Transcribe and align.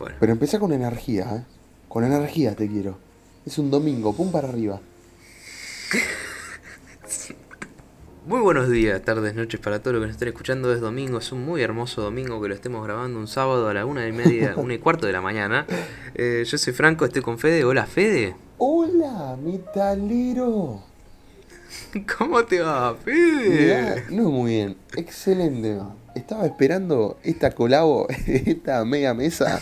Bueno, 0.00 0.16
Pero 0.18 0.32
empecé 0.32 0.58
con 0.58 0.72
energía, 0.72 1.26
¿eh? 1.36 1.44
Con 1.86 2.04
energía 2.04 2.56
te 2.56 2.66
quiero. 2.66 2.96
Es 3.44 3.58
un 3.58 3.70
domingo, 3.70 4.14
pum 4.14 4.32
para 4.32 4.48
arriba. 4.48 4.80
muy 8.26 8.40
buenos 8.40 8.70
días, 8.70 9.02
tardes, 9.02 9.34
noches 9.34 9.60
para 9.60 9.80
todos 9.80 9.92
los 9.94 10.00
que 10.00 10.06
nos 10.06 10.16
estén 10.16 10.28
escuchando. 10.28 10.72
Es 10.72 10.80
domingo, 10.80 11.18
es 11.18 11.30
un 11.32 11.44
muy 11.44 11.60
hermoso 11.60 12.00
domingo 12.00 12.40
que 12.40 12.48
lo 12.48 12.54
estemos 12.54 12.82
grabando 12.82 13.18
un 13.18 13.28
sábado 13.28 13.68
a 13.68 13.74
la 13.74 13.84
una 13.84 14.08
y 14.08 14.12
media, 14.12 14.54
una 14.56 14.72
y 14.72 14.78
cuarto 14.78 15.06
de 15.06 15.12
la 15.12 15.20
mañana. 15.20 15.66
Eh, 16.14 16.44
yo 16.46 16.56
soy 16.56 16.72
Franco, 16.72 17.04
estoy 17.04 17.20
con 17.20 17.38
Fede. 17.38 17.64
Hola, 17.64 17.84
Fede. 17.84 18.34
¡Hola, 18.56 19.36
metalero! 19.36 20.82
¿Cómo 22.18 22.42
te 22.46 22.60
va, 22.60 22.96
Mirá, 23.46 23.84
Fede? 23.96 24.04
no 24.08 24.30
muy 24.30 24.52
bien, 24.52 24.76
excelente. 24.96 25.78
Estaba 26.14 26.46
esperando 26.46 27.18
esta 27.22 27.52
colabo, 27.52 28.08
esta 28.26 28.84
mega 28.84 29.14
mesa. 29.14 29.60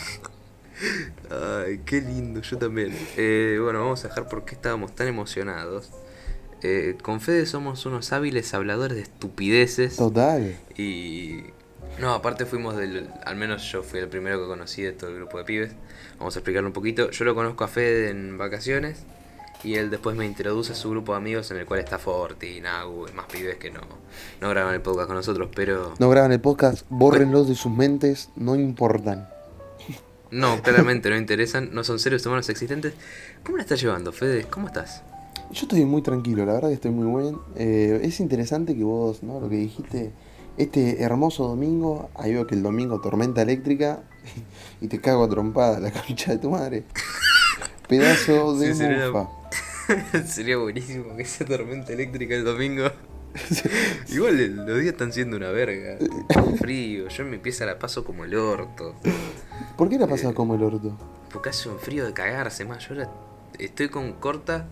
Ay, 1.29 1.81
qué 1.85 2.01
lindo, 2.01 2.41
yo 2.41 2.57
también. 2.57 2.95
Eh, 3.17 3.59
bueno, 3.61 3.79
vamos 3.79 4.03
a 4.05 4.07
dejar 4.07 4.27
por 4.27 4.45
qué 4.45 4.55
estábamos 4.55 4.95
tan 4.95 5.07
emocionados. 5.07 5.91
Eh, 6.61 6.97
con 7.01 7.21
Fede 7.21 7.45
somos 7.45 7.85
unos 7.85 8.11
hábiles 8.11 8.53
habladores 8.53 8.97
de 8.97 9.03
estupideces. 9.03 9.95
Total. 9.95 10.57
Y. 10.77 11.43
No, 11.99 12.13
aparte 12.13 12.45
fuimos 12.45 12.75
del. 12.77 13.09
Al 13.25 13.35
menos 13.35 13.69
yo 13.71 13.83
fui 13.83 13.99
el 13.99 14.07
primero 14.07 14.41
que 14.41 14.47
conocí 14.47 14.81
de 14.81 14.91
todo 14.91 15.09
el 15.11 15.17
grupo 15.17 15.37
de 15.37 15.43
pibes. 15.43 15.71
Vamos 16.17 16.35
a 16.35 16.39
explicarlo 16.39 16.67
un 16.67 16.73
poquito. 16.73 17.11
Yo 17.11 17.25
lo 17.25 17.35
conozco 17.35 17.63
a 17.63 17.67
Fede 17.67 18.09
en 18.09 18.37
vacaciones. 18.37 19.03
Y 19.63 19.75
él 19.75 19.89
después 19.89 20.15
me 20.15 20.25
introduce 20.25 20.71
a 20.71 20.75
su 20.75 20.89
grupo 20.89 21.11
de 21.11 21.17
amigos 21.17 21.51
en 21.51 21.57
el 21.57 21.65
cual 21.65 21.81
está 21.81 21.99
Forti, 21.99 22.61
Nagu 22.61 23.07
y 23.09 23.11
más 23.11 23.25
pibes 23.25 23.57
que 23.57 23.71
no, 23.71 23.81
no 24.39 24.49
graban 24.49 24.73
el 24.73 24.81
podcast 24.81 25.07
con 25.07 25.17
nosotros. 25.17 25.49
Pero. 25.53 25.93
No 25.99 26.09
graban 26.09 26.31
el 26.31 26.39
podcast, 26.39 26.85
bórrenlos 26.89 27.47
de 27.49 27.55
sus 27.55 27.71
mentes, 27.71 28.29
no 28.35 28.55
importan. 28.55 29.27
No, 30.31 30.61
claramente 30.61 31.09
no 31.09 31.17
interesan. 31.17 31.69
No 31.73 31.83
son 31.83 31.99
seres 31.99 32.25
humanos 32.25 32.49
existentes. 32.49 32.93
¿Cómo 33.43 33.57
la 33.57 33.63
estás 33.63 33.81
llevando, 33.81 34.11
Fede? 34.11 34.45
¿Cómo 34.49 34.67
estás? 34.67 35.01
Yo 35.51 35.63
estoy 35.63 35.83
muy 35.85 36.03
tranquilo, 36.03 36.45
la 36.45 36.53
verdad 36.53 36.67
que 36.69 36.75
estoy 36.75 36.91
muy 36.91 37.21
bien. 37.21 37.37
Eh, 37.55 37.99
es 38.03 38.19
interesante 38.19 38.75
que 38.75 38.83
vos, 38.83 39.23
¿no? 39.23 39.39
Lo 39.39 39.49
que 39.49 39.55
dijiste, 39.55 40.11
este 40.57 41.01
hermoso 41.01 41.47
domingo, 41.47 42.11
ahí 42.15 42.33
veo 42.33 42.45
que 42.45 42.53
el 42.53 42.61
domingo 42.61 43.01
tormenta 43.01 43.41
eléctrica 43.41 44.03
y 44.81 44.87
te 44.87 45.01
cago 45.01 45.23
a 45.23 45.29
trompada 45.29 45.79
la 45.79 45.91
concha 46.07 46.31
de 46.33 46.37
tu 46.37 46.51
madre. 46.51 46.83
Pedazo 47.89 48.55
de 48.59 48.67
Sí, 48.67 48.75
sería- 48.75 49.07
mufa. 49.11 49.29
Sería 50.27 50.57
buenísimo 50.57 51.15
que 51.17 51.25
sea 51.25 51.47
tormenta 51.47 51.91
eléctrica 51.91 52.35
el 52.35 52.43
domingo. 52.45 52.85
Igual 54.09 54.55
los 54.67 54.79
días 54.79 54.93
están 54.93 55.11
siendo 55.11 55.35
una 55.37 55.49
verga. 55.49 55.97
Frío, 56.59 57.07
yo 57.09 57.23
en 57.23 57.29
mi 57.31 57.37
pieza 57.39 57.65
la 57.65 57.79
paso 57.79 58.03
como 58.03 58.23
el 58.23 58.35
orto. 58.35 58.95
¿Por 59.77 59.89
qué 59.89 59.97
la 59.97 60.07
pasas 60.07 60.33
como 60.33 60.55
el 60.55 60.63
orto? 60.63 60.95
Porque 61.31 61.49
hace 61.49 61.69
un 61.69 61.79
frío 61.79 62.05
de 62.05 62.13
cagarse 62.13 62.65
más. 62.65 62.87
Yo 62.87 62.93
ahora 62.95 63.09
estoy 63.57 63.89
con 63.89 64.13
corta, 64.13 64.67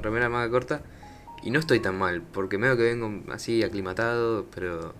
remera 0.00 0.28
manga 0.28 0.48
corta, 0.50 0.82
y 1.42 1.50
no 1.50 1.58
estoy 1.58 1.80
tan 1.80 1.98
mal, 1.98 2.22
porque 2.22 2.58
medio 2.58 2.76
que 2.76 2.82
vengo 2.84 3.10
así 3.32 3.62
aclimatado, 3.64 4.46
pero 4.54 4.94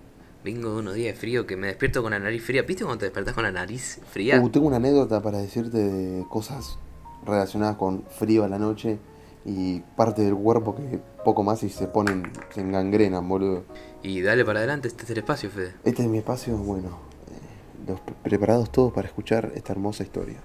vengo 0.44 0.72
de 0.74 0.80
unos 0.80 0.94
días 0.94 1.14
de 1.14 1.20
frío 1.20 1.46
que 1.46 1.56
me 1.56 1.66
despierto 1.68 2.02
con 2.02 2.10
la 2.12 2.18
nariz 2.18 2.42
fría. 2.42 2.62
¿Viste 2.62 2.84
cuando 2.84 3.00
te 3.00 3.06
despertás 3.06 3.34
con 3.34 3.44
la 3.44 3.52
nariz 3.52 4.00
fría? 4.10 4.40
Uh, 4.40 4.48
tengo 4.50 4.66
una 4.66 4.76
anécdota 4.76 5.20
para 5.22 5.38
decirte 5.38 5.78
de 5.78 6.24
cosas 6.28 6.76
relacionadas 7.24 7.76
con 7.76 8.04
frío 8.08 8.44
a 8.44 8.48
la 8.48 8.58
noche 8.58 8.98
y 9.44 9.80
parte 9.96 10.22
del 10.22 10.34
cuerpo 10.34 10.74
que 10.74 11.00
poco 11.24 11.42
más 11.42 11.62
y 11.62 11.68
se 11.70 11.86
ponen, 11.86 12.30
se 12.54 12.60
engangrenan, 12.60 13.28
boludo. 13.28 13.64
Y 14.02 14.20
dale 14.22 14.44
para 14.44 14.58
adelante, 14.60 14.88
este 14.88 15.04
es 15.04 15.10
el 15.10 15.18
espacio, 15.18 15.50
Fede. 15.50 15.74
Este 15.84 16.02
es 16.02 16.08
mi 16.08 16.18
espacio, 16.18 16.56
bueno, 16.56 16.88
eh, 16.88 17.88
los 17.88 18.00
pre- 18.00 18.14
preparados 18.22 18.70
todos 18.70 18.92
para 18.92 19.08
escuchar 19.08 19.52
esta 19.54 19.72
hermosa 19.72 20.02
historia. 20.02 20.38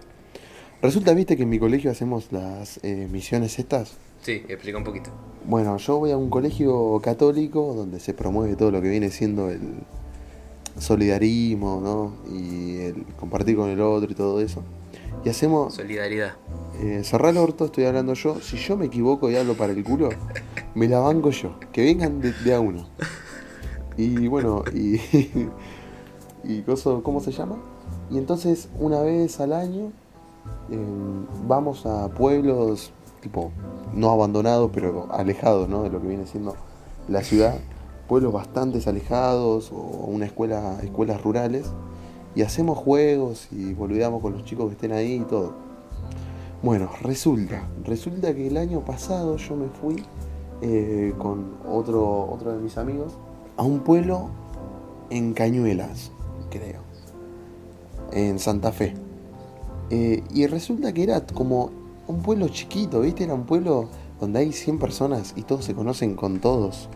Resulta, 0.81 1.13
viste, 1.13 1.35
que 1.37 1.43
en 1.43 1.49
mi 1.49 1.57
colegio 1.59 1.89
hacemos 1.89 2.31
las 2.31 2.79
eh, 2.83 3.07
misiones 3.09 3.57
estas. 3.59 3.97
Sí, 4.21 4.43
explica 4.47 4.77
un 4.77 4.83
poquito. 4.83 5.09
Bueno, 5.45 5.77
yo 5.77 5.97
voy 5.99 6.11
a 6.11 6.17
un 6.17 6.29
colegio 6.29 6.99
católico 7.01 7.73
donde 7.73 7.99
se 7.99 8.13
promueve 8.13 8.55
todo 8.55 8.71
lo 8.71 8.81
que 8.81 8.89
viene 8.89 9.09
siendo 9.09 9.49
el 9.49 9.61
solidarismo, 10.79 11.79
¿no? 11.81 12.31
Y 12.35 12.77
el 12.77 13.05
compartir 13.17 13.55
con 13.55 13.69
el 13.69 13.79
otro 13.81 14.11
y 14.11 14.15
todo 14.15 14.41
eso. 14.41 14.63
Y 15.23 15.29
hacemos, 15.29 15.73
Solidaridad. 15.75 16.33
Eh, 16.79 17.03
cerrar 17.03 17.31
el 17.31 17.37
orto, 17.37 17.65
estoy 17.65 17.85
hablando 17.85 18.13
yo. 18.13 18.39
Si 18.41 18.57
yo 18.57 18.77
me 18.77 18.85
equivoco 18.85 19.29
y 19.29 19.35
hablo 19.35 19.55
para 19.55 19.73
el 19.73 19.83
culo, 19.83 20.09
me 20.73 20.87
la 20.87 20.99
banco 20.99 21.29
yo. 21.29 21.57
Que 21.71 21.83
vengan 21.83 22.21
de, 22.21 22.53
a 22.53 22.59
uno. 22.59 22.85
Y 23.97 24.27
bueno, 24.27 24.63
y. 24.73 24.95
y 26.43 26.61
¿Cómo 26.61 27.19
se 27.21 27.31
llama? 27.31 27.57
Y 28.11 28.17
entonces, 28.17 28.69
una 28.79 29.01
vez 29.01 29.39
al 29.39 29.53
año, 29.53 29.91
eh, 30.69 30.77
vamos 31.47 31.85
a 31.85 32.09
pueblos, 32.09 32.91
tipo, 33.21 33.51
no 33.93 34.09
abandonados, 34.11 34.71
pero 34.73 35.07
alejados, 35.11 35.69
¿no? 35.69 35.83
De 35.83 35.89
lo 35.89 36.01
que 36.01 36.07
viene 36.07 36.27
siendo 36.27 36.55
la 37.07 37.23
ciudad. 37.23 37.57
Pueblos 38.07 38.33
bastante 38.33 38.87
alejados 38.87 39.71
o 39.71 39.77
una 39.77 40.25
escuela, 40.25 40.77
escuelas 40.83 41.21
rurales. 41.23 41.71
Y 42.35 42.41
hacemos 42.41 42.77
juegos 42.77 43.47
y 43.51 43.73
boludeamos 43.73 44.21
con 44.21 44.33
los 44.33 44.43
chicos 44.43 44.67
que 44.67 44.73
estén 44.73 44.91
ahí 44.91 45.15
y 45.15 45.21
todo. 45.21 45.64
Bueno, 46.63 46.89
resulta, 47.01 47.67
resulta 47.83 48.33
que 48.33 48.47
el 48.47 48.57
año 48.57 48.83
pasado 48.83 49.37
yo 49.37 49.55
me 49.55 49.67
fui 49.67 50.03
eh, 50.61 51.13
con 51.17 51.57
otro, 51.67 52.27
otro 52.31 52.53
de 52.53 52.59
mis 52.59 52.77
amigos 52.77 53.13
a 53.57 53.63
un 53.63 53.81
pueblo 53.81 54.29
en 55.09 55.33
Cañuelas, 55.33 56.11
creo, 56.49 56.81
en 58.11 58.39
Santa 58.39 58.71
Fe. 58.71 58.93
Eh, 59.89 60.23
y 60.33 60.47
resulta 60.47 60.93
que 60.93 61.03
era 61.03 61.25
como 61.25 61.69
un 62.07 62.21
pueblo 62.21 62.47
chiquito, 62.47 63.01
¿viste? 63.01 63.25
Era 63.25 63.33
un 63.33 63.45
pueblo 63.45 63.89
donde 64.19 64.39
hay 64.39 64.51
100 64.51 64.79
personas 64.79 65.33
y 65.35 65.43
todos 65.43 65.65
se 65.65 65.75
conocen 65.75 66.15
con 66.15 66.39
todos. 66.39 66.89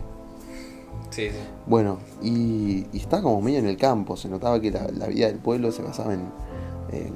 Sí, 1.10 1.28
sí. 1.28 1.36
Bueno, 1.66 1.98
y, 2.22 2.86
y 2.92 2.98
está 2.98 3.22
como 3.22 3.40
medio 3.40 3.58
en 3.58 3.66
el 3.66 3.76
campo, 3.76 4.16
se 4.16 4.28
notaba 4.28 4.60
que 4.60 4.70
la, 4.70 4.88
la 4.88 5.06
vida 5.06 5.26
del 5.26 5.38
pueblo 5.38 5.70
se 5.70 5.82
basaba 5.82 6.14
en, 6.14 6.22
en, 6.92 7.12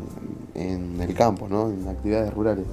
en 0.54 1.00
el 1.00 1.14
campo, 1.14 1.48
¿no? 1.48 1.68
En 1.70 1.86
actividades 1.88 2.32
rurales. 2.32 2.66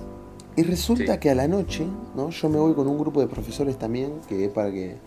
Y 0.55 0.63
resulta 0.63 1.13
Sí. 1.13 1.19
que 1.19 1.29
a 1.29 1.35
la 1.35 1.47
noche, 1.47 1.85
¿no? 2.15 2.29
Yo 2.29 2.49
me 2.49 2.57
voy 2.59 2.73
con 2.73 2.87
un 2.87 2.97
grupo 2.99 3.21
de 3.21 3.27
profesores 3.27 3.77
también, 3.77 4.13
que 4.27 4.45
es 4.45 4.51
para 4.51 4.69
que, 4.71 4.97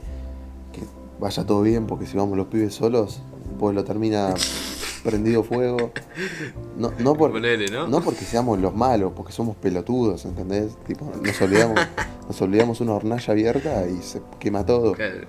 que 0.73 0.81
vaya 1.21 1.45
todo 1.45 1.63
bien, 1.63 1.87
porque 1.87 2.07
si 2.07 2.17
vamos 2.17 2.37
los 2.37 2.47
pibes 2.47 2.75
solos, 2.75 3.21
el 3.51 3.57
pueblo 3.59 3.85
termina 3.85 4.35
prendido 5.05 5.45
fuego. 5.45 5.91
No, 6.79 6.93
no, 6.99 7.15
por- 7.15 7.31
Ponele, 7.33 7.67
¿no? 7.71 7.87
no 7.87 8.01
porque 8.01 8.25
seamos 8.25 8.59
los 8.59 8.75
malos, 8.75 9.13
porque 9.15 9.33
somos 9.33 9.55
pelotudos, 9.57 10.25
¿entendés? 10.25 10.77
Tipo, 10.87 11.05
nos 11.23 11.41
olvidamos, 11.43 11.79
nos 12.27 12.41
olvidamos 12.41 12.81
una 12.81 12.95
hornalla 12.95 13.33
abierta 13.33 13.87
y 13.87 14.01
se 14.03 14.23
quema 14.39 14.65
todo. 14.65 14.95
Claro. 14.95 15.27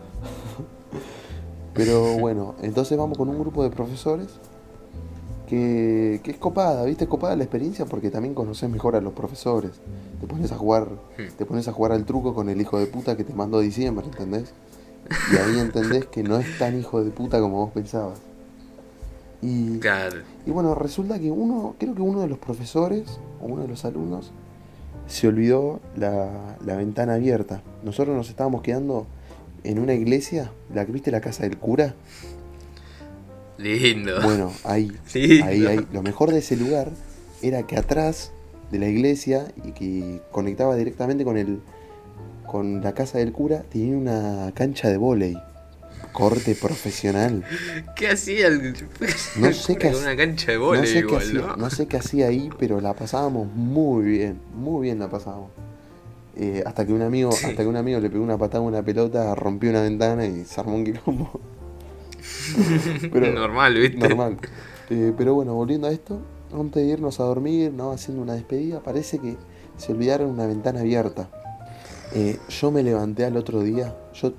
Pero 1.73 2.17
bueno, 2.19 2.55
entonces 2.61 2.97
vamos 2.97 3.17
con 3.17 3.27
un 3.27 3.37
grupo 3.37 3.61
de 3.63 3.69
profesores 3.69 4.29
que, 5.45 6.19
que 6.23 6.31
es 6.31 6.37
copada, 6.37 6.83
¿viste? 6.85 7.05
Es 7.05 7.09
copada 7.09 7.35
la 7.35 7.43
experiencia 7.43 7.85
porque 7.85 8.09
también 8.09 8.33
conoces 8.33 8.69
mejor 8.69 8.95
a 8.95 9.01
los 9.01 9.13
profesores. 9.13 9.71
Te 10.19 10.27
pones 10.27 10.51
a 10.51 10.57
jugar, 10.57 10.87
Hmm. 11.17 11.31
te 11.37 11.45
pones 11.45 11.67
a 11.67 11.71
jugar 11.71 11.91
al 11.91 12.05
truco 12.05 12.33
con 12.33 12.49
el 12.49 12.59
hijo 12.61 12.79
de 12.79 12.87
puta 12.87 13.15
que 13.15 13.23
te 13.23 13.33
mandó 13.33 13.59
diciembre, 13.59 14.05
¿entendés? 14.07 14.53
Y 15.31 15.37
ahí 15.37 15.59
entendés 15.59 16.05
que 16.05 16.23
no 16.23 16.37
es 16.37 16.57
tan 16.57 16.77
hijo 16.79 17.03
de 17.03 17.11
puta 17.11 17.39
como 17.39 17.57
vos 17.57 17.71
pensabas. 17.71 18.19
Y, 19.41 19.77
Claro. 19.79 20.17
y 20.45 20.51
bueno, 20.51 20.73
resulta 20.75 21.19
que 21.19 21.29
uno, 21.29 21.75
creo 21.77 21.93
que 21.93 22.01
uno 22.01 22.21
de 22.21 22.27
los 22.27 22.39
profesores 22.39 23.19
o 23.41 23.45
uno 23.45 23.61
de 23.61 23.67
los 23.67 23.85
alumnos 23.85 24.31
se 25.07 25.27
olvidó 25.27 25.79
la, 25.95 26.57
la 26.65 26.75
ventana 26.75 27.13
abierta. 27.15 27.61
Nosotros 27.83 28.15
nos 28.15 28.29
estábamos 28.29 28.63
quedando 28.63 29.05
en 29.63 29.77
una 29.79 29.93
iglesia, 29.93 30.51
la 30.73 30.85
que 30.85 30.91
viste 30.91 31.11
la 31.11 31.21
casa 31.21 31.43
del 31.43 31.57
cura. 31.57 31.93
Lindo. 33.57 34.21
Bueno, 34.21 34.51
ahí, 34.63 34.91
Lindo. 35.13 35.45
ahí, 35.45 35.65
ahí. 35.65 35.87
Lo 35.93 36.01
mejor 36.03 36.31
de 36.31 36.39
ese 36.39 36.55
lugar 36.55 36.89
era 37.41 37.63
que 37.63 37.77
atrás 37.77 38.31
de 38.71 38.79
la 38.79 38.87
iglesia 38.87 39.47
y 39.63 39.71
que 39.71 40.21
conectaba 40.31 40.75
directamente 40.75 41.23
con 41.23 41.37
el 41.37 41.59
con 42.45 42.81
la 42.81 42.93
casa 42.93 43.17
del 43.17 43.31
cura 43.31 43.63
tenía 43.71 43.97
una 43.97 44.51
cancha 44.53 44.89
de 44.89 44.97
vóley. 44.97 45.37
Corte 46.11 46.55
profesional. 46.55 47.43
¿Qué 47.95 48.07
hacía 48.07 48.47
el.? 48.47 48.75
No 49.37 49.51
sé 49.51 49.75
qué 49.75 49.87
una 50.01 50.15
cancha 50.15 50.51
de 50.53 50.57
No 50.57 50.65
vóley 50.65 50.85
sé, 50.87 50.93
qué 50.93 50.99
igual, 50.99 51.21
hacía, 51.21 51.39
¿no? 51.41 51.55
no 51.57 51.69
sé 51.69 51.87
qué 51.87 51.97
hacía 51.97 52.27
ahí, 52.27 52.49
pero 52.57 52.79
la 52.79 52.93
pasábamos 52.93 53.47
muy 53.53 54.05
bien, 54.05 54.39
muy 54.55 54.83
bien 54.83 54.99
la 54.99 55.09
pasábamos. 55.09 55.49
Eh, 56.37 56.63
hasta 56.65 56.85
que 56.85 56.93
un 56.93 57.01
amigo, 57.01 57.31
Sí. 57.33 57.45
hasta 57.47 57.63
que 57.63 57.67
un 57.67 57.75
amigo 57.77 57.99
le 57.99 58.09
pegó 58.09 58.23
una 58.23 58.37
patada 58.37 58.63
a 58.63 58.67
una 58.67 58.81
pelota, 58.83 59.33
rompió 59.35 59.69
una 59.71 59.81
ventana 59.81 60.25
y 60.25 60.45
se 60.45 60.59
armó 60.61 60.75
un 60.75 60.85
quilombo. 60.85 61.39
Pero- 63.11 63.31
Normal, 63.33 63.73
¿viste? 63.75 63.97
Normal. 63.97 64.37
Eh, 64.89 65.13
pero 65.17 65.33
bueno, 65.33 65.53
volviendo 65.55 65.87
a 65.87 65.91
esto, 65.91 66.21
antes 66.53 66.83
de 66.85 66.89
irnos 66.91 67.19
a 67.19 67.23
dormir, 67.23 67.73
¿no? 67.73 67.91
Haciendo 67.91 68.21
una 68.21 68.33
despedida, 68.33 68.81
parece 68.81 69.17
que 69.19 69.35
se 69.77 69.91
olvidaron 69.93 70.29
una 70.29 70.45
ventana 70.45 70.81
abierta. 70.81 71.29
Eh, 72.13 72.37
yo 72.49 72.69
me 72.71 72.83
levanté 72.83 73.25
al 73.25 73.35
otro 73.35 73.61
día, 73.61 73.95
yo, 74.13 74.33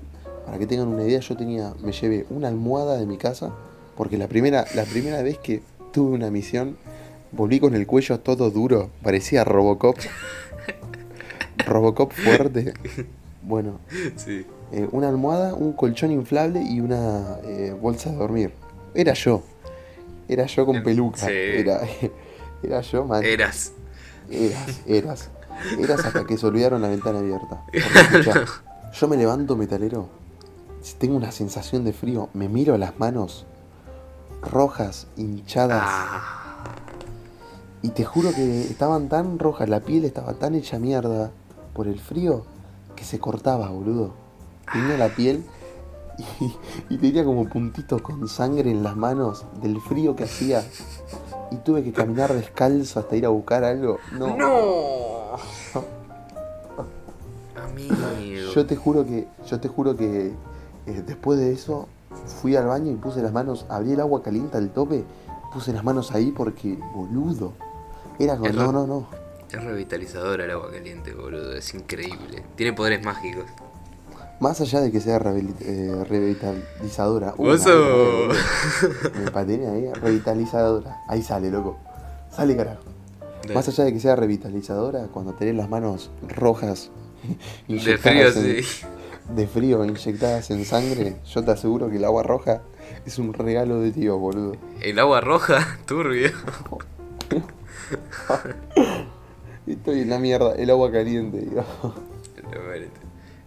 para 0.45 0.57
que 0.57 0.65
tengan 0.65 0.87
una 0.87 1.03
idea, 1.03 1.19
yo 1.19 1.35
tenía, 1.35 1.73
me 1.83 1.91
llevé 1.91 2.25
una 2.29 2.47
almohada 2.47 2.97
de 2.97 3.05
mi 3.05 3.17
casa, 3.17 3.53
porque 3.97 4.17
la 4.17 4.27
primera, 4.29 4.65
la 4.73 4.85
primera 4.85 5.21
vez 5.21 5.37
que 5.37 5.61
tuve 5.91 6.15
una 6.15 6.31
misión, 6.31 6.77
Volví 7.33 7.59
con 7.59 7.75
el 7.75 7.85
cuello 7.85 8.21
todo 8.21 8.49
duro, 8.51 8.89
parecía 9.03 9.43
Robocop. 9.43 9.97
Robocop 11.65 12.11
fuerte. 12.13 12.73
Bueno, 13.43 13.79
Sí. 14.15 14.45
Eh, 14.71 14.87
una 14.91 15.09
almohada, 15.09 15.53
un 15.53 15.73
colchón 15.73 16.11
inflable 16.11 16.61
y 16.61 16.81
una 16.81 17.37
eh, 17.43 17.75
bolsa 17.79 18.11
de 18.11 18.17
dormir. 18.17 18.53
Era 18.93 19.13
yo. 19.13 19.41
Era 20.27 20.45
yo 20.45 20.65
con 20.65 20.83
peluca. 20.83 21.25
Sí. 21.27 21.31
Era, 21.31 21.81
era 22.63 22.81
yo, 22.81 23.05
man. 23.05 23.23
Eras. 23.23 23.71
Eras, 24.29 24.81
eras. 24.85 25.29
Eras 25.79 26.05
hasta 26.05 26.25
que 26.25 26.37
se 26.37 26.45
olvidaron 26.45 26.81
la 26.81 26.89
ventana 26.89 27.19
abierta. 27.19 27.63
Escuchá, 27.73 28.45
yo 28.93 29.07
me 29.07 29.17
levanto 29.17 29.55
metalero. 29.55 30.09
Tengo 30.99 31.15
una 31.15 31.31
sensación 31.31 31.83
de 31.83 31.93
frío. 31.93 32.29
Me 32.33 32.47
miro 32.49 32.77
las 32.77 32.99
manos 32.99 33.45
rojas, 34.41 35.07
hinchadas. 35.17 35.83
Ah. 35.83 36.75
Y 37.81 37.89
te 37.89 38.03
juro 38.03 38.31
que 38.33 38.61
estaban 38.61 39.09
tan 39.09 39.39
rojas, 39.39 39.69
la 39.69 39.81
piel 39.81 40.05
estaba 40.05 40.33
tan 40.33 40.55
hecha 40.55 40.79
mierda 40.79 41.31
por 41.73 41.87
el 41.87 41.99
frío 41.99 42.45
que 42.95 43.03
se 43.03 43.19
cortaba, 43.19 43.69
boludo. 43.69 44.26
Tenía 44.71 44.97
la 44.97 45.09
piel 45.09 45.43
y, 46.39 46.93
y 46.93 46.97
tenía 46.97 47.23
como 47.23 47.47
puntitos 47.47 48.01
con 48.01 48.27
sangre 48.27 48.71
en 48.71 48.83
las 48.83 48.95
manos 48.95 49.45
del 49.61 49.79
frío 49.81 50.15
que 50.15 50.23
hacía. 50.23 50.63
Y 51.51 51.57
tuve 51.57 51.83
que 51.83 51.93
caminar 51.93 52.33
descalzo 52.33 52.99
hasta 52.99 53.15
ir 53.15 53.25
a 53.25 53.29
buscar 53.29 53.63
algo. 53.63 53.99
No. 54.11 54.35
¡No! 54.35 55.37
Amigo. 57.55 58.51
Yo 58.53 58.65
te 58.65 58.75
juro 58.75 59.05
que, 59.05 59.27
yo 59.47 59.59
te 59.59 59.67
juro 59.67 59.95
que 59.95 60.33
eh, 60.87 61.03
después 61.05 61.39
de 61.39 61.53
eso 61.53 61.87
fui 62.41 62.55
al 62.55 62.65
baño 62.65 62.91
y 62.91 62.95
puse 62.95 63.21
las 63.21 63.31
manos, 63.31 63.65
abrí 63.69 63.93
el 63.93 63.99
agua 63.99 64.23
caliente 64.23 64.57
al 64.57 64.69
tope, 64.71 65.03
puse 65.53 65.71
las 65.73 65.83
manos 65.83 66.11
ahí 66.11 66.31
porque, 66.31 66.77
boludo. 66.93 67.53
Era 68.19 68.37
como, 68.37 68.51
no, 68.51 68.71
no, 68.71 68.87
no. 68.87 69.07
Es 69.51 69.63
revitalizadora 69.63 70.45
el 70.45 70.51
agua 70.51 70.71
caliente, 70.71 71.13
boludo. 71.13 71.53
Es 71.53 71.73
increíble. 71.73 72.43
Tiene 72.55 72.73
poderes 72.73 73.05
mágicos. 73.05 73.45
Más 74.39 74.61
allá 74.61 74.81
de 74.81 74.91
que 74.91 74.99
sea 75.01 75.17
eh, 75.61 76.03
revitalizadora. 76.07 77.31
Boludo. 77.31 78.29
Me 79.23 79.31
patiné 79.31 79.67
ahí, 79.67 79.93
revitalizadora. 79.93 80.97
Ahí 81.07 81.23
sale, 81.23 81.49
loco. 81.49 81.77
Sale, 82.31 82.55
carajo. 82.55 82.83
Más 83.53 83.67
allá 83.67 83.85
de 83.85 83.93
que 83.93 83.99
sea 83.99 84.15
revitalizadora, 84.15 85.07
cuando 85.07 85.33
tenés 85.33 85.55
las 85.55 85.69
manos 85.69 86.11
rojas, 86.27 86.91
De 87.67 87.97
frío, 87.97 88.27
en- 88.27 88.33
sí. 88.63 88.85
de 89.35 89.47
frío, 89.47 89.83
inyectadas 89.85 90.51
en 90.51 90.65
sangre, 90.65 91.15
yo 91.25 91.43
te 91.43 91.51
aseguro 91.51 91.89
que 91.89 91.95
el 91.97 92.05
agua 92.05 92.23
roja 92.23 92.61
es 93.05 93.17
un 93.19 93.33
regalo 93.33 93.79
de 93.79 93.91
Dios, 93.91 94.19
boludo. 94.19 94.55
El 94.81 94.99
agua 94.99 95.21
roja, 95.21 95.79
turbio. 95.85 96.29
Estoy 99.65 100.01
en 100.01 100.09
la 100.09 100.19
mierda, 100.19 100.53
el 100.55 100.69
agua 100.69 100.91
caliente, 100.91 101.39
digo. 101.39 101.63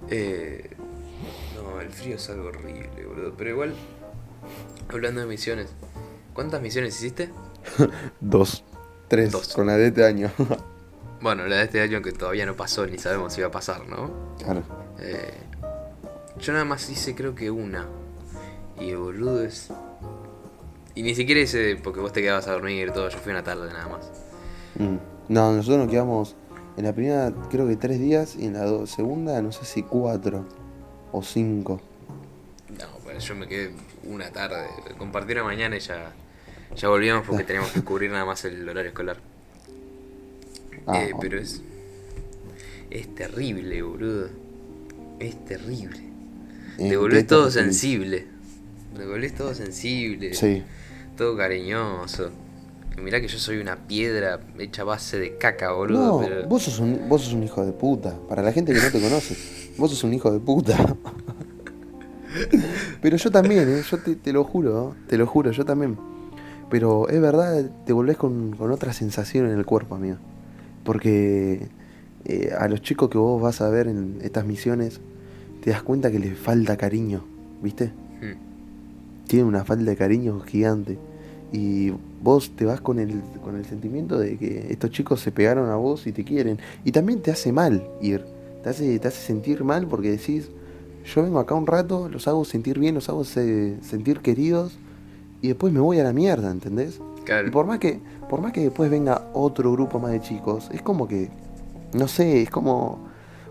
Eh, 0.09 0.71
no, 1.63 1.81
el 1.81 1.91
frío 1.91 2.17
es 2.17 2.29
algo 2.31 2.49
horrible, 2.49 2.89
boludo. 3.07 3.35
Pero 3.37 3.51
igual, 3.51 3.75
hablando 4.89 5.21
de 5.21 5.27
misiones, 5.27 5.69
¿cuántas 6.35 6.61
misiones 6.63 6.97
hiciste? 6.99 7.31
Dos, 8.21 8.65
tres, 9.09 9.33
Dos. 9.33 9.55
con 9.55 9.67
la 9.67 9.77
de 9.77 9.89
este 9.89 10.05
año. 10.05 10.31
Bueno, 11.23 11.47
la 11.47 11.57
de 11.57 11.65
este 11.65 11.83
año 11.83 12.01
que 12.01 12.13
todavía 12.13 12.47
no 12.47 12.57
pasó 12.57 12.87
ni 12.87 12.97
sabemos 12.97 13.35
si 13.35 13.43
va 13.43 13.49
a 13.49 13.51
pasar, 13.51 13.87
¿no? 13.87 14.11
claro. 14.43 14.63
Eh, 15.01 15.35
yo 16.39 16.55
nada 16.55 16.65
más 16.65 16.89
hice 16.89 17.15
creo 17.15 17.35
que 17.35 17.51
una. 17.51 17.87
Y 18.81 18.95
boludo 18.95 19.45
es. 19.45 19.69
Y 20.95 21.03
ni 21.03 21.15
siquiera 21.15 21.43
hice 21.43 21.77
porque 21.77 22.01
vos 22.01 22.15
te 22.15 22.23
quedabas 22.23 22.49
a 22.49 22.53
dormir 22.53 22.89
y 22.89 22.91
todo. 22.91 23.11
Yo 23.11 23.19
fui 23.19 23.33
una 23.33 23.45
tarde 23.45 23.71
nada 23.71 23.87
más. 23.89 24.11
Mm. 24.77 24.97
No, 25.29 25.53
nosotros 25.53 25.81
nos 25.81 25.91
quedamos 25.91 26.37
en 26.79 26.85
la 26.87 26.95
primera 26.95 27.31
creo 27.51 27.69
que 27.69 27.77
tres 27.77 27.99
días 28.01 28.35
y 28.37 28.47
en 28.47 28.55
la 28.55 28.65
do- 28.65 28.87
segunda 28.87 29.43
no 29.43 29.53
sé 29.53 29.67
si 29.67 29.83
cuatro 29.83 30.47
o 31.13 31.23
cinco. 31.23 31.81
No, 32.79 32.87
pues 33.03 33.25
yo 33.25 33.35
me 33.35 33.49
quedé 33.49 33.73
una 34.05 34.31
tarde. 34.31 34.67
Compartí 34.99 35.33
una 35.33 35.45
mañana 35.45 35.77
y 35.77 35.81
ya. 35.81 36.13
Ya 36.77 36.89
volvíamos 36.89 37.27
porque 37.27 37.45
teníamos 37.47 37.73
que 37.73 37.83
cubrir 37.83 38.11
nada 38.11 38.25
más 38.25 38.45
el 38.45 38.69
horario 38.69 38.91
escolar. 38.91 39.19
Ah, 40.87 41.03
Eh, 41.03 41.13
pero 41.21 41.39
es. 41.39 41.63
Es 42.91 43.15
terrible, 43.15 43.83
boludo. 43.83 44.29
Es 45.19 45.45
terrible. 45.45 45.99
¿en 46.79 46.89
Te 46.89 46.97
volvés 46.97 47.27
todo 47.27 47.51
sensible. 47.51 48.27
Te 48.97 49.07
volvés 49.07 49.35
todo 49.35 49.55
sensible. 49.55 50.35
Sí. 50.35 50.63
Todo 51.17 51.37
cariñoso. 51.37 52.31
Mirá 53.03 53.21
que 53.21 53.29
yo 53.29 53.39
soy 53.39 53.59
una 53.59 53.77
piedra 53.77 54.41
hecha 54.59 54.83
a 54.83 54.85
base 54.85 55.19
de 55.19 55.37
caca, 55.37 55.73
boludo. 55.73 56.07
No, 56.07 56.21
pero... 56.21 56.47
vos 56.49 56.63
sos, 56.63 56.79
un, 56.81 57.09
vos 57.09 57.23
sos 57.23 57.33
un 57.33 57.43
hijo 57.43 57.65
de 57.65 57.73
puta. 57.73 58.17
Para 58.29 58.43
la 58.43 58.53
gente 58.53 58.73
que 58.73 58.81
no 58.81 58.91
te 58.91 59.01
conoce, 59.01 59.37
vos 59.77 59.91
sos 59.91 60.05
un 60.05 60.15
hijo 60.15 60.31
de 60.31 60.41
puta. 60.41 60.77
Pero 63.03 63.17
yo 63.17 63.31
también, 63.31 63.69
¿eh? 63.69 63.83
yo 63.89 63.99
te, 63.99 64.15
te 64.15 64.33
lo 64.33 64.45
juro, 64.45 64.93
¿eh? 64.93 65.05
te 65.09 65.19
lo 65.19 65.27
juro, 65.27 65.51
yo 65.51 65.65
también. 65.65 65.99
Pero 66.71 67.09
es 67.09 67.21
verdad, 67.21 67.69
te 67.85 67.93
volvés 67.93 68.17
con, 68.17 68.53
con 68.57 68.71
otra 68.71 68.93
sensación 68.93 69.51
en 69.51 69.59
el 69.59 69.67
cuerpo, 69.67 69.97
amigo. 69.97 70.19
Porque 70.85 71.69
eh, 72.25 72.53
a 72.57 72.69
los 72.69 72.83
chicos 72.83 73.09
que 73.11 73.19
vos 73.19 73.41
vas 73.41 73.61
a 73.61 73.69
ver 73.71 73.89
en 73.89 74.19
estas 74.23 74.45
misiones, 74.45 75.01
te 75.63 75.71
das 75.71 75.83
cuenta 75.83 76.11
que 76.11 76.19
les 76.19 76.39
falta 76.39 76.77
cariño, 76.77 77.25
¿viste? 77.63 77.93
Mm. 78.21 79.27
tiene 79.27 79.45
una 79.45 79.65
falta 79.65 79.85
de 79.85 79.97
cariño 79.97 80.41
gigante. 80.41 80.99
Y 81.53 81.93
vos 82.23 82.51
te 82.55 82.65
vas 82.65 82.81
con 82.81 82.99
el, 82.99 83.21
con 83.43 83.57
el 83.57 83.65
sentimiento 83.65 84.19
de 84.19 84.37
que 84.39 84.67
estos 84.71 84.91
chicos 84.91 85.21
se 85.21 85.33
pegaron 85.33 85.69
a 85.71 85.77
vos 85.77 86.07
y 86.07 86.13
te 86.13 86.25
quieren. 86.25 86.59
Y 86.85 86.93
también 86.93 87.21
te 87.21 87.31
hace 87.31 87.53
mal 87.53 87.85
ir. 88.01 88.25
Te 88.63 88.69
hace, 88.69 88.99
te 88.99 89.09
hace 89.09 89.21
sentir 89.27 89.65
mal 89.65 89.87
porque 89.89 90.11
decís, 90.11 90.49
yo 91.13 91.23
vengo 91.23 91.39
acá 91.41 91.55
un 91.55 91.67
rato, 91.67 92.09
los 92.09 92.29
hago 92.29 92.45
sentir 92.45 92.79
bien, 92.79 92.95
los 92.95 93.09
hago 93.09 93.25
se- 93.25 93.83
sentir 93.83 94.21
queridos. 94.21 94.79
Y 95.43 95.49
después 95.49 95.73
me 95.73 95.81
voy 95.81 95.99
a 95.99 96.05
la 96.05 96.13
mierda, 96.13 96.51
¿entendés? 96.51 97.01
Claro. 97.25 97.49
Y 97.49 97.51
por 97.51 97.67
más 97.67 97.79
que, 97.79 97.99
por 98.29 98.41
más 98.41 98.53
que 98.53 98.61
después 98.61 98.91
venga 98.91 99.29
otro 99.33 99.73
grupo 99.73 99.99
más 99.99 100.13
de 100.13 100.21
chicos, 100.21 100.69
es 100.73 100.83
como 100.83 101.09
que, 101.09 101.31
no 101.95 102.07
sé, 102.07 102.43
es 102.43 102.51
como 102.51 102.99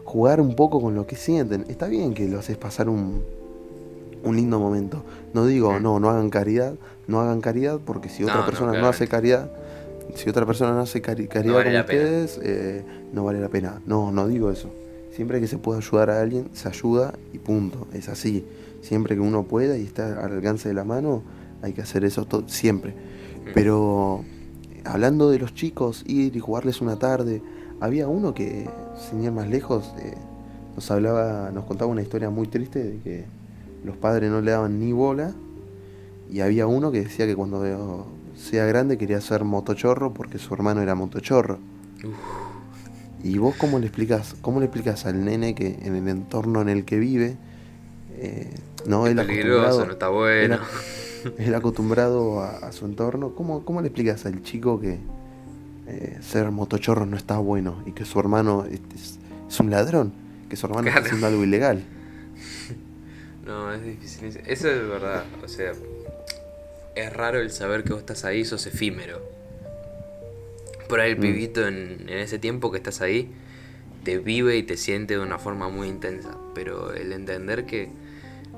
jugar 0.05 0.39
un 0.39 0.55
poco 0.55 0.79
con 0.81 0.95
lo 0.95 1.05
que 1.05 1.15
sienten. 1.15 1.65
Está 1.67 1.87
bien 1.87 2.13
que 2.13 2.27
lo 2.27 2.39
haces 2.39 2.57
pasar 2.57 2.87
un, 2.89 3.21
un 4.23 4.35
lindo 4.35 4.59
momento. 4.59 5.03
No 5.33 5.45
digo, 5.45 5.79
no, 5.79 5.99
no 5.99 6.09
hagan 6.09 6.29
caridad, 6.29 6.73
no 7.07 7.21
hagan 7.21 7.41
caridad, 7.41 7.79
porque 7.85 8.09
si 8.09 8.23
otra 8.23 8.35
No, 8.35 8.41
no, 8.41 8.45
persona 8.47 8.79
no, 8.79 8.87
hace 8.87 9.07
caridad, 9.07 9.49
si 10.15 10.29
otra 10.29 10.45
persona 10.45 10.71
no 10.73 10.79
hace 10.81 11.01
cari- 11.01 11.27
caridad 11.27 11.53
vale 11.55 11.69
como 11.71 11.79
ustedes, 11.81 12.39
eh, 12.43 12.83
no 13.13 13.23
vale 13.23 13.39
la 13.39 13.49
pena. 13.49 13.81
No, 13.85 14.11
no 14.11 14.27
digo 14.27 14.51
eso. 14.51 14.69
Siempre 15.15 15.39
que 15.39 15.47
se 15.47 15.57
pueda 15.57 15.79
ayudar 15.79 16.09
a 16.09 16.21
alguien, 16.21 16.49
se 16.53 16.67
ayuda 16.67 17.13
y 17.33 17.39
punto. 17.39 17.87
Es 17.93 18.09
así. 18.09 18.45
Siempre 18.81 19.15
que 19.15 19.21
uno 19.21 19.43
pueda 19.43 19.77
y 19.77 19.83
está 19.83 20.23
al 20.23 20.31
alcance 20.33 20.69
de 20.69 20.73
la 20.75 20.83
mano, 20.85 21.21
hay 21.61 21.73
que 21.73 21.81
hacer 21.81 22.05
eso 22.05 22.25
to- 22.25 22.47
siempre. 22.47 22.91
Mm. 22.91 23.49
Pero 23.53 24.23
hablando 24.85 25.29
de 25.29 25.39
los 25.39 25.53
chicos, 25.53 26.03
ir 26.07 26.35
y 26.35 26.39
jugarles 26.39 26.79
una 26.81 26.97
tarde, 26.97 27.41
había 27.81 28.07
uno 28.07 28.33
que, 28.33 28.69
sin 29.09 29.23
ir 29.23 29.31
más 29.31 29.47
lejos, 29.49 29.93
eh, 29.99 30.13
nos 30.75 30.89
hablaba, 30.91 31.51
nos 31.53 31.65
contaba 31.65 31.91
una 31.91 32.01
historia 32.01 32.29
muy 32.29 32.47
triste 32.47 32.81
de 32.83 32.97
que 32.99 33.25
los 33.83 33.95
padres 33.97 34.29
no 34.31 34.41
le 34.41 34.51
daban 34.51 34.79
ni 34.79 34.91
bola. 34.91 35.33
Y 36.31 36.41
había 36.41 36.67
uno 36.67 36.91
que 36.91 37.01
decía 37.01 37.25
que 37.25 37.35
cuando 37.35 38.05
sea 38.35 38.65
grande 38.65 38.97
quería 38.97 39.19
ser 39.21 39.43
motochorro 39.43 40.13
porque 40.13 40.37
su 40.37 40.53
hermano 40.53 40.81
era 40.81 40.95
motochorro. 40.95 41.57
¿Y 43.23 43.37
vos 43.37 43.55
cómo 43.57 43.79
le 43.79 43.87
explicas, 43.87 44.35
cómo 44.41 44.59
le 44.59 44.67
explicas 44.67 45.05
al 45.05 45.25
nene 45.25 45.53
que 45.55 45.79
en 45.83 45.95
el 45.95 46.07
entorno 46.07 46.61
en 46.61 46.69
el 46.69 46.85
que 46.85 46.97
vive, 46.99 47.35
eh, 48.17 48.53
no 48.87 49.05
Es 49.07 49.11
él 49.11 49.19
acostumbrado, 49.19 49.85
no 49.85 49.91
está 49.91 50.07
bueno. 50.09 50.55
él, 51.25 51.33
él 51.37 51.55
acostumbrado 51.55 52.39
a, 52.41 52.49
a 52.57 52.71
su 52.71 52.85
entorno, 52.85 53.33
¿cómo, 53.35 53.65
cómo 53.65 53.81
le 53.81 53.87
explicas 53.87 54.25
al 54.25 54.41
chico 54.41 54.79
que 54.79 54.99
eh, 55.87 56.17
ser 56.21 56.49
motochorro 56.51 57.05
no 57.05 57.17
está 57.17 57.39
bueno 57.39 57.81
y 57.85 57.91
que 57.91 58.05
su 58.05 58.19
hermano 58.19 58.63
es, 58.65 58.79
es- 58.95 59.19
es 59.49 59.59
un 59.59 59.69
ladrón, 59.71 60.13
que 60.47 60.55
su 60.55 60.67
hermano 60.67 60.83
Claro. 60.83 60.97
está 60.99 61.07
haciendo 61.07 61.27
algo 61.27 61.43
ilegal? 61.43 61.83
No, 63.49 63.73
es 63.73 63.83
difícil. 63.83 64.27
Eso 64.45 64.69
es 64.69 64.87
verdad. 64.87 65.23
O 65.43 65.47
sea, 65.47 65.71
es 66.95 67.13
raro 67.13 67.39
el 67.39 67.51
saber 67.51 67.83
que 67.83 67.93
vos 67.93 67.99
estás 68.01 68.23
ahí, 68.23 68.45
sos 68.45 68.67
efímero. 68.67 69.19
Por 70.87 70.99
ahí 70.99 71.11
el 71.11 71.17
Mm. 71.17 71.21
pibito 71.21 71.67
en, 71.67 72.05
en 72.07 72.19
ese 72.19 72.37
tiempo 72.37 72.71
que 72.71 72.77
estás 72.77 73.01
ahí 73.01 73.31
te 74.03 74.19
vive 74.19 74.55
y 74.55 74.63
te 74.63 74.77
siente 74.77 75.15
de 75.15 75.19
una 75.19 75.39
forma 75.39 75.67
muy 75.69 75.87
intensa. 75.87 76.37
Pero 76.53 76.93
el 76.93 77.11
entender 77.11 77.65
que 77.65 77.89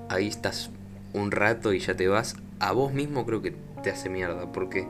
ahí 0.10 0.28
estás 0.28 0.70
un 1.14 1.32
rato 1.32 1.72
y 1.74 1.80
ya 1.80 1.96
te 1.96 2.08
vas, 2.10 2.36
a 2.60 2.74
vos 2.74 2.92
mismo 2.94 3.26
creo 3.26 3.42
que 3.42 3.54
te 3.84 3.92
hace 3.92 4.10
mierda. 4.10 4.52
Porque 4.52 4.86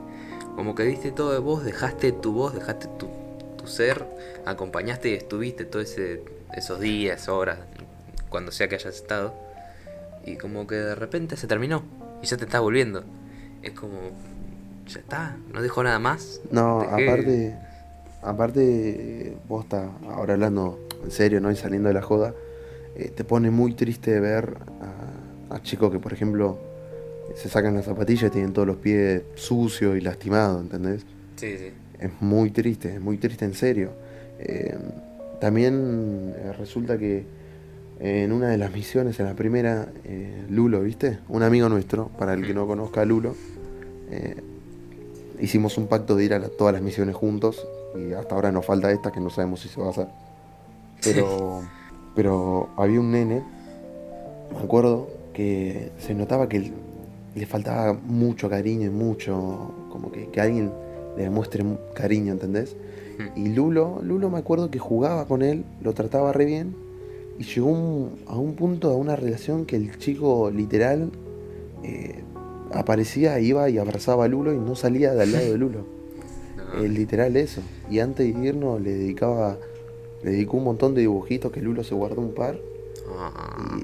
como 0.56 0.74
que 0.74 0.82
diste 0.82 1.12
todo 1.12 1.32
de 1.32 1.38
vos, 1.38 1.64
dejaste 1.64 2.10
tu 2.10 2.32
voz, 2.32 2.54
dejaste 2.54 2.88
tu, 2.98 3.08
tu 3.56 3.68
ser, 3.68 4.04
acompañaste 4.46 5.10
y 5.10 5.14
estuviste 5.14 5.64
todos 5.64 5.96
esos 6.54 6.80
días, 6.80 7.28
horas, 7.28 7.58
cuando 8.30 8.50
sea 8.50 8.68
que 8.68 8.74
hayas 8.74 8.96
estado. 8.96 9.51
Y 10.24 10.36
como 10.36 10.66
que 10.66 10.76
de 10.76 10.94
repente 10.94 11.36
se 11.36 11.46
terminó 11.46 11.82
y 12.22 12.26
ya 12.26 12.36
te 12.36 12.44
estás 12.44 12.60
volviendo. 12.60 13.04
Es 13.62 13.72
como. 13.72 14.10
ya 14.86 15.00
está, 15.00 15.36
no 15.52 15.62
dejó 15.62 15.82
nada 15.82 15.98
más. 15.98 16.40
No, 16.50 16.80
aparte, 16.80 17.56
aparte, 18.22 19.36
vos 19.48 19.64
estás 19.64 19.88
ahora 20.08 20.34
hablando 20.34 20.78
en 21.04 21.10
serio, 21.10 21.40
¿no? 21.40 21.50
Y 21.50 21.56
saliendo 21.56 21.88
de 21.88 21.94
la 21.94 22.02
joda, 22.02 22.34
eh, 22.96 23.10
te 23.14 23.24
pone 23.24 23.50
muy 23.50 23.74
triste 23.74 24.20
ver 24.20 24.56
a, 25.50 25.54
a, 25.56 25.62
chicos 25.62 25.90
que, 25.90 25.98
por 25.98 26.12
ejemplo, 26.12 26.58
se 27.34 27.48
sacan 27.48 27.74
las 27.74 27.86
zapatillas 27.86 28.24
y 28.24 28.30
tienen 28.30 28.52
todos 28.52 28.68
los 28.68 28.76
pies 28.76 29.22
sucios 29.34 29.96
y 29.96 30.00
lastimados, 30.00 30.60
¿entendés? 30.62 31.04
Sí, 31.36 31.56
sí. 31.58 31.72
Es 31.98 32.10
muy 32.20 32.50
triste, 32.50 32.94
es 32.94 33.00
muy 33.00 33.16
triste 33.18 33.44
en 33.44 33.54
serio. 33.54 33.90
Eh, 34.38 34.76
también 35.40 36.34
eh, 36.36 36.52
resulta 36.52 36.98
que 36.98 37.24
en 38.04 38.32
una 38.32 38.48
de 38.48 38.58
las 38.58 38.72
misiones, 38.72 39.20
en 39.20 39.26
la 39.26 39.34
primera, 39.34 39.88
Lulo, 40.50 40.80
¿viste? 40.82 41.20
Un 41.28 41.44
amigo 41.44 41.68
nuestro, 41.68 42.08
para 42.18 42.34
el 42.34 42.44
que 42.44 42.52
no 42.52 42.66
conozca 42.66 43.02
a 43.02 43.04
Lulo, 43.04 43.36
hicimos 45.40 45.78
un 45.78 45.86
pacto 45.86 46.16
de 46.16 46.24
ir 46.24 46.34
a 46.34 46.40
todas 46.48 46.72
las 46.72 46.82
misiones 46.82 47.14
juntos 47.14 47.66
y 47.96 48.12
hasta 48.12 48.34
ahora 48.34 48.52
nos 48.52 48.66
falta 48.66 48.90
esta 48.90 49.10
que 49.12 49.20
no 49.20 49.30
sabemos 49.30 49.60
si 49.60 49.68
se 49.68 49.80
va 49.80 49.88
a 49.88 49.90
hacer. 49.90 50.08
Pero, 51.02 51.62
pero 52.14 52.70
había 52.76 53.00
un 53.00 53.12
nene, 53.12 53.42
me 54.52 54.58
acuerdo, 54.58 55.08
que 55.32 55.90
se 55.98 56.14
notaba 56.14 56.48
que 56.48 56.72
le 57.34 57.46
faltaba 57.46 57.94
mucho 57.94 58.50
cariño 58.50 58.86
y 58.86 58.90
mucho, 58.90 59.74
como 59.90 60.12
que, 60.12 60.28
que 60.28 60.40
alguien 60.40 60.70
le 61.16 61.24
demuestre 61.24 61.64
cariño, 61.94 62.32
¿entendés? 62.32 62.76
Hmm. 63.18 63.38
Y 63.38 63.48
Lulo, 63.48 64.00
Lulo 64.02 64.30
me 64.30 64.38
acuerdo 64.38 64.70
que 64.70 64.78
jugaba 64.78 65.26
con 65.26 65.42
él, 65.42 65.64
lo 65.80 65.94
trataba 65.94 66.32
re 66.32 66.44
bien, 66.44 66.76
y 67.42 67.44
llegó 67.44 68.10
a 68.26 68.36
un 68.36 68.54
punto, 68.54 68.90
a 68.90 68.96
una 68.96 69.16
relación 69.16 69.66
que 69.66 69.74
el 69.74 69.98
chico 69.98 70.52
literal 70.52 71.10
eh, 71.82 72.22
aparecía, 72.72 73.40
iba 73.40 73.68
y 73.68 73.78
abrazaba 73.78 74.26
a 74.26 74.28
Lulo 74.28 74.52
y 74.52 74.58
no 74.58 74.76
salía 74.76 75.12
del 75.12 75.32
lado 75.32 75.50
de 75.50 75.58
Lulo. 75.58 75.84
literal 76.88 77.36
eso. 77.36 77.60
Y 77.90 77.98
antes 77.98 78.32
de 78.32 78.48
irnos 78.48 78.80
le 78.80 78.92
dedicaba 78.92 79.58
le 80.22 80.30
dedicó 80.30 80.58
un 80.58 80.64
montón 80.64 80.94
de 80.94 81.00
dibujitos 81.00 81.50
que 81.50 81.60
Lulo 81.60 81.82
se 81.82 81.96
guardó 81.96 82.20
un 82.20 82.32
par. 82.32 82.56
Ah. 83.18 83.76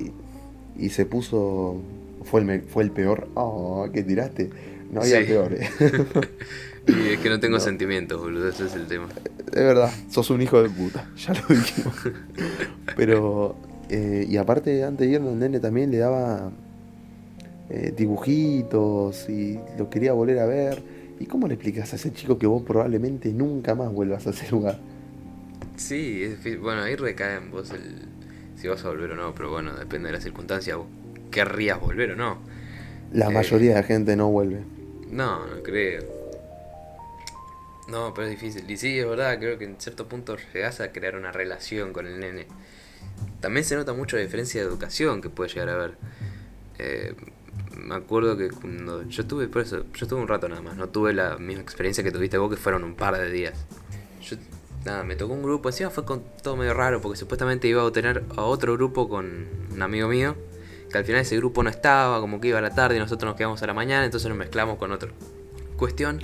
Y, 0.79 0.91
se 0.91 1.05
puso. 1.05 1.79
Fue 2.23 2.41
el, 2.41 2.63
fue 2.63 2.85
el 2.85 2.93
peor. 2.93 3.27
Oh, 3.35 3.89
que 3.93 4.05
tiraste. 4.05 4.51
No 4.91 5.01
había 5.03 5.21
peor. 5.27 5.53
Eh. 5.55 5.69
y 6.87 7.09
es 7.15 7.19
que 7.19 7.29
no 7.29 7.41
tengo 7.41 7.61
sentimientos, 7.61 8.21
boludo. 8.21 8.49
Ese 8.49 8.67
es 8.67 8.75
el 8.75 8.87
tema. 8.87 9.09
Es 9.47 9.55
verdad, 9.55 9.91
sos 10.11 10.31
un 10.31 10.43
hijo 10.43 10.63
de 10.63 10.71
puta. 10.71 11.09
Ya 11.17 11.35
lo 11.35 11.55
dijimos. 11.55 11.95
Pero. 12.97 13.57
Eh, 13.91 14.27
y 14.29 14.37
aparte, 14.37 14.85
antes 14.85 15.07
de 15.07 15.15
irnos, 15.15 15.33
el 15.33 15.39
nene 15.39 15.61
también 15.61 15.91
le 15.91 15.97
daba 15.97 16.51
eh, 17.71 17.95
dibujitos 17.97 19.29
y 19.31 19.59
lo 19.79 19.89
quería 19.89 20.13
volver 20.13 20.39
a 20.41 20.47
ver. 20.47 20.83
¿Y 21.21 21.27
cómo 21.27 21.49
le 21.49 21.55
explicas 21.55 21.93
a 21.93 21.97
ese 21.97 22.13
chico 22.13 22.39
que 22.39 22.47
vos 22.47 22.63
probablemente 22.63 23.33
nunca 23.33 23.75
más 23.75 23.91
vuelvas 23.91 24.27
a 24.27 24.31
ese 24.31 24.51
lugar? 24.51 24.79
Sí, 25.77 26.23
es 26.23 26.61
bueno, 26.61 26.83
ahí 26.83 26.97
recae 26.97 27.37
en 27.37 27.51
vos 27.51 27.71
el 27.71 28.09
si 28.61 28.67
vas 28.67 28.85
a 28.85 28.89
volver 28.89 29.13
o 29.13 29.17
no, 29.17 29.35
pero 29.35 29.51
bueno, 29.51 29.75
depende 29.77 30.09
de 30.09 30.15
la 30.15 30.21
circunstancia, 30.21 30.77
vos 30.77 30.87
querrías 31.31 31.81
volver 31.81 32.13
o 32.13 32.17
no. 32.17 32.39
La 33.13 33.27
eh, 33.27 33.31
mayoría 33.31 33.71
de 33.71 33.75
la 33.77 33.83
gente 33.85 34.17
no 34.17 34.29
vuelve. 34.31 34.63
No, 35.11 35.47
no 35.47 35.63
creo. 35.63 36.05
No, 37.89 38.13
pero 38.15 38.27
es 38.27 38.31
difícil. 38.31 38.71
Y 38.71 38.77
sí, 38.77 38.99
es 38.99 39.09
verdad, 39.09 39.39
creo 39.39 39.59
que 39.59 39.65
en 39.65 39.81
cierto 39.81 40.07
punto 40.07 40.37
llegás 40.53 40.81
a 40.81 40.93
crear 40.93 41.17
una 41.17 41.33
relación 41.33 41.93
con 41.93 42.07
el 42.07 42.21
nene. 42.21 42.47
También 43.41 43.65
se 43.65 43.77
nota 43.77 43.95
mucho 43.95 44.17
la 44.17 44.23
diferencia 44.23 44.61
de 44.61 44.67
educación 44.67 45.23
que 45.23 45.31
puede 45.31 45.49
llegar 45.51 45.71
a 45.71 45.75
haber. 45.75 45.95
Eh, 46.79 47.15
me 47.77 47.95
acuerdo 47.95 48.37
que 48.37 48.51
cuando 48.51 49.03
yo 49.05 49.27
tuve, 49.27 49.49
por 49.49 49.63
eso, 49.63 49.85
yo 49.95 50.07
tuve 50.07 50.21
un 50.21 50.29
rato 50.29 50.49
nada 50.49 50.61
más, 50.61 50.77
no 50.77 50.89
tuve 50.89 51.15
la 51.15 51.39
misma 51.39 51.63
experiencia 51.63 52.05
que 52.05 52.11
tuviste 52.11 52.37
vos, 52.37 52.51
que 52.51 52.57
fueron 52.57 52.85
un 52.85 52.95
par 52.95 53.17
de 53.17 53.31
días. 53.31 53.55
Yo 54.21 54.37
nada, 54.85 55.05
me 55.05 55.17
tocó 55.17 55.33
un 55.33 55.43
grupo, 55.43 55.69
encima 55.69 55.91
fue 55.91 56.05
con 56.05 56.23
todo 56.43 56.57
medio 56.57 56.75
raro, 56.75 57.01
porque 57.01 57.17
supuestamente 57.17 57.69
iba 57.69 57.87
a 57.87 57.91
tener 57.93 58.25
a 58.37 58.43
otro 58.43 58.75
grupo 58.75 59.09
con 59.09 59.47
un 59.73 59.83
amigo 59.83 60.09
mío, 60.09 60.37
que 60.91 60.99
al 60.99 61.05
final 61.05 61.21
ese 61.23 61.37
grupo 61.37 61.63
no 61.63 61.71
estaba, 61.71 62.21
como 62.21 62.41
que 62.41 62.49
iba 62.49 62.59
a 62.59 62.63
la 62.63 62.75
tarde 62.75 62.97
y 62.97 62.99
nosotros 62.99 63.29
nos 63.29 63.37
quedamos 63.37 63.63
a 63.63 63.67
la 63.67 63.75
mañana, 63.75 64.05
entonces 64.05 64.29
nos 64.29 64.39
mezclamos 64.39 64.79
con 64.79 64.93
otro. 64.93 65.11
Cuestión, 65.77 66.21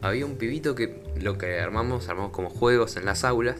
había 0.00 0.26
un 0.26 0.36
pibito 0.36 0.74
que 0.74 1.02
lo 1.20 1.38
que 1.38 1.60
armamos, 1.60 2.08
armamos 2.08 2.32
como 2.32 2.50
juegos 2.50 2.96
en 2.96 3.04
las 3.04 3.24
aulas, 3.24 3.56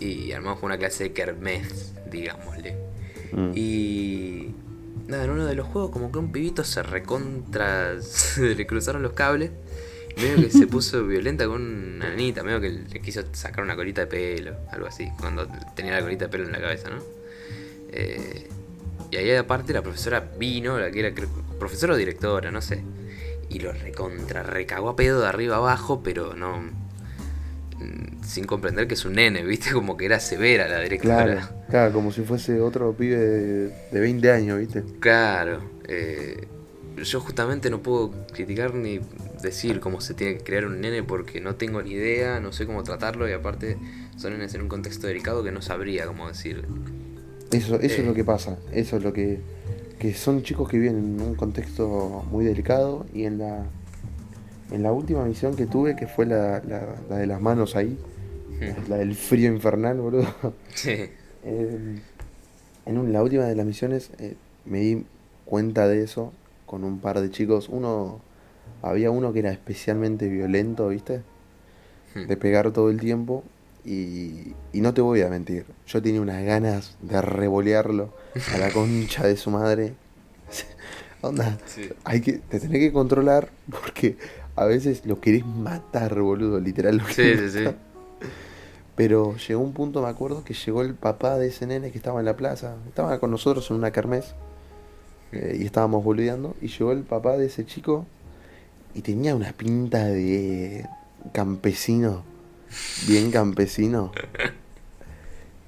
y 0.00 0.32
armamos 0.32 0.62
una 0.62 0.76
clase 0.78 1.04
de 1.04 1.12
kermés, 1.12 1.94
digámosle. 2.10 2.76
Mm. 3.32 3.50
Y 3.54 4.54
nada, 5.06 5.24
en 5.24 5.30
uno 5.30 5.46
de 5.46 5.54
los 5.54 5.66
juegos 5.66 5.90
como 5.90 6.12
que 6.12 6.18
un 6.18 6.32
pibito 6.32 6.64
se 6.64 6.82
recontra, 6.82 7.94
le 8.38 8.66
cruzaron 8.66 9.02
los 9.02 9.12
cables 9.12 9.50
medio 10.16 10.36
que 10.36 10.50
se 10.50 10.66
puso 10.66 11.06
violenta 11.06 11.46
con 11.46 11.62
una 11.62 12.08
nanita, 12.10 12.42
medio 12.42 12.60
que 12.60 12.70
le 12.70 13.00
quiso 13.00 13.22
sacar 13.32 13.62
una 13.62 13.76
colita 13.76 14.02
de 14.02 14.06
pelo, 14.06 14.56
algo 14.70 14.86
así, 14.86 15.08
cuando 15.18 15.46
tenía 15.74 15.92
la 15.92 16.02
colita 16.02 16.26
de 16.26 16.30
pelo 16.30 16.44
en 16.44 16.52
la 16.52 16.60
cabeza, 16.60 16.90
¿no? 16.90 17.02
Eh, 17.90 18.48
y 19.10 19.16
ahí 19.16 19.30
aparte 19.32 19.72
la 19.72 19.82
profesora 19.82 20.20
vino, 20.38 20.78
la 20.78 20.90
que 20.90 21.00
era 21.00 21.12
profesora 21.58 21.94
o 21.94 21.96
directora, 21.96 22.50
no 22.50 22.60
sé, 22.60 22.82
y 23.48 23.60
lo 23.60 23.72
recontra, 23.72 24.42
recagó 24.42 24.90
a 24.90 24.96
pedo 24.96 25.20
de 25.20 25.28
arriba 25.28 25.56
abajo, 25.56 26.02
pero 26.02 26.34
no 26.34 26.60
mm, 26.60 28.22
sin 28.22 28.44
comprender 28.44 28.88
que 28.88 28.94
es 28.94 29.04
un 29.04 29.14
nene, 29.14 29.44
¿viste? 29.44 29.72
Como 29.72 29.96
que 29.96 30.06
era 30.06 30.20
severa 30.20 30.68
la 30.68 30.80
directora. 30.80 31.24
Claro, 31.24 31.48
claro 31.68 31.92
como 31.92 32.12
si 32.12 32.22
fuese 32.22 32.60
otro 32.60 32.92
pibe 32.92 33.16
de, 33.16 33.68
de 33.92 34.00
20 34.00 34.30
años, 34.32 34.58
¿viste? 34.58 34.82
Claro. 35.00 35.62
Eh, 35.88 36.46
yo 37.02 37.20
justamente 37.20 37.70
no 37.70 37.82
puedo 37.82 38.10
criticar 38.32 38.74
ni 38.74 39.00
decir 39.42 39.80
cómo 39.80 40.00
se 40.00 40.14
tiene 40.14 40.38
que 40.38 40.44
crear 40.44 40.66
un 40.66 40.80
nene 40.80 41.02
porque 41.02 41.40
no 41.40 41.56
tengo 41.56 41.82
ni 41.82 41.92
idea, 41.92 42.40
no 42.40 42.52
sé 42.52 42.66
cómo 42.66 42.82
tratarlo 42.82 43.28
y 43.28 43.32
aparte 43.32 43.76
son 44.16 44.32
nenes 44.32 44.54
en 44.54 44.62
un 44.62 44.68
contexto 44.68 45.06
delicado 45.06 45.44
que 45.44 45.52
no 45.52 45.62
sabría 45.62 46.06
cómo 46.06 46.26
decir. 46.28 46.64
Eso, 47.52 47.76
eso 47.76 48.00
es 48.00 48.04
lo 48.04 48.12
eh. 48.12 48.14
que 48.14 48.24
pasa, 48.24 48.58
eso 48.72 48.96
es 48.96 49.02
lo 49.02 49.12
que, 49.12 49.40
que 49.98 50.14
son 50.14 50.42
chicos 50.42 50.68
que 50.68 50.78
viven 50.78 50.98
en 50.98 51.20
un 51.20 51.34
contexto 51.34 52.24
muy 52.30 52.44
delicado 52.44 53.06
y 53.14 53.24
en 53.24 53.38
la 53.38 53.66
en 54.70 54.82
la 54.82 54.92
última 54.92 55.24
misión 55.24 55.54
que 55.54 55.66
tuve, 55.66 55.96
que 55.96 56.06
fue 56.06 56.26
la, 56.26 56.60
la, 57.08 57.16
de 57.16 57.26
las 57.26 57.40
manos 57.40 57.76
ahí, 57.76 57.98
hmm. 58.60 58.90
la 58.90 58.96
del 58.96 59.14
frío 59.14 59.52
infernal, 59.52 60.00
boludo. 60.00 60.26
Sí. 60.74 61.10
Eh, 61.48 62.00
en 62.86 63.12
la 63.12 63.22
última 63.22 63.44
de 63.44 63.54
las 63.54 63.64
misiones 63.64 64.10
eh, 64.18 64.34
me 64.64 64.80
di 64.80 65.04
cuenta 65.44 65.86
de 65.86 66.02
eso 66.02 66.32
con 66.66 66.82
un 66.82 66.98
par 66.98 67.20
de 67.20 67.30
chicos. 67.30 67.68
Uno 67.68 68.20
había 68.82 69.12
uno 69.12 69.32
que 69.32 69.38
era 69.38 69.52
especialmente 69.52 70.28
violento, 70.28 70.88
¿viste? 70.88 71.22
Hmm. 72.16 72.26
De 72.26 72.36
pegar 72.36 72.72
todo 72.72 72.90
el 72.90 72.98
tiempo. 72.98 73.44
Y, 73.86 74.54
y 74.72 74.80
no 74.80 74.92
te 74.92 75.00
voy 75.00 75.22
a 75.22 75.28
mentir, 75.28 75.64
yo 75.86 76.02
tenía 76.02 76.20
unas 76.20 76.44
ganas 76.44 76.96
de 77.02 77.22
revolearlo 77.22 78.12
a 78.52 78.58
la 78.58 78.70
concha 78.72 79.26
de 79.26 79.36
su 79.36 79.50
madre. 79.50 79.94
Onda, 81.22 81.56
hay 82.04 82.20
que, 82.20 82.34
te 82.34 82.60
tenés 82.60 82.78
que 82.78 82.92
controlar 82.92 83.48
porque 83.70 84.16
a 84.56 84.64
veces 84.64 85.06
lo 85.06 85.20
querés 85.20 85.46
matar, 85.46 86.20
boludo, 86.20 86.58
literal. 86.58 87.00
sí, 87.10 87.36
sí, 87.38 87.50
sí. 87.50 87.64
Pero 88.96 89.36
llegó 89.36 89.60
un 89.60 89.72
punto, 89.72 90.02
me 90.02 90.08
acuerdo, 90.08 90.42
que 90.42 90.54
llegó 90.54 90.82
el 90.82 90.94
papá 90.94 91.38
de 91.38 91.48
ese 91.48 91.66
nene 91.66 91.92
que 91.92 91.98
estaba 91.98 92.18
en 92.18 92.26
la 92.26 92.36
plaza. 92.36 92.76
Estaba 92.88 93.20
con 93.20 93.30
nosotros 93.30 93.70
en 93.70 93.76
una 93.76 93.92
kermés. 93.92 94.34
Eh, 95.32 95.58
y 95.60 95.66
estábamos 95.66 96.02
boludeando. 96.02 96.56
Y 96.62 96.68
llegó 96.68 96.92
el 96.92 97.02
papá 97.02 97.36
de 97.36 97.46
ese 97.46 97.66
chico 97.66 98.06
y 98.94 99.02
tenía 99.02 99.36
una 99.36 99.52
pinta 99.52 100.06
de 100.06 100.86
campesino, 101.32 102.22
bien 103.06 103.30
campesino. 103.30 104.12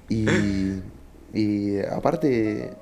Y, 0.09 0.25
y 1.33 1.79
aparte 1.79 2.73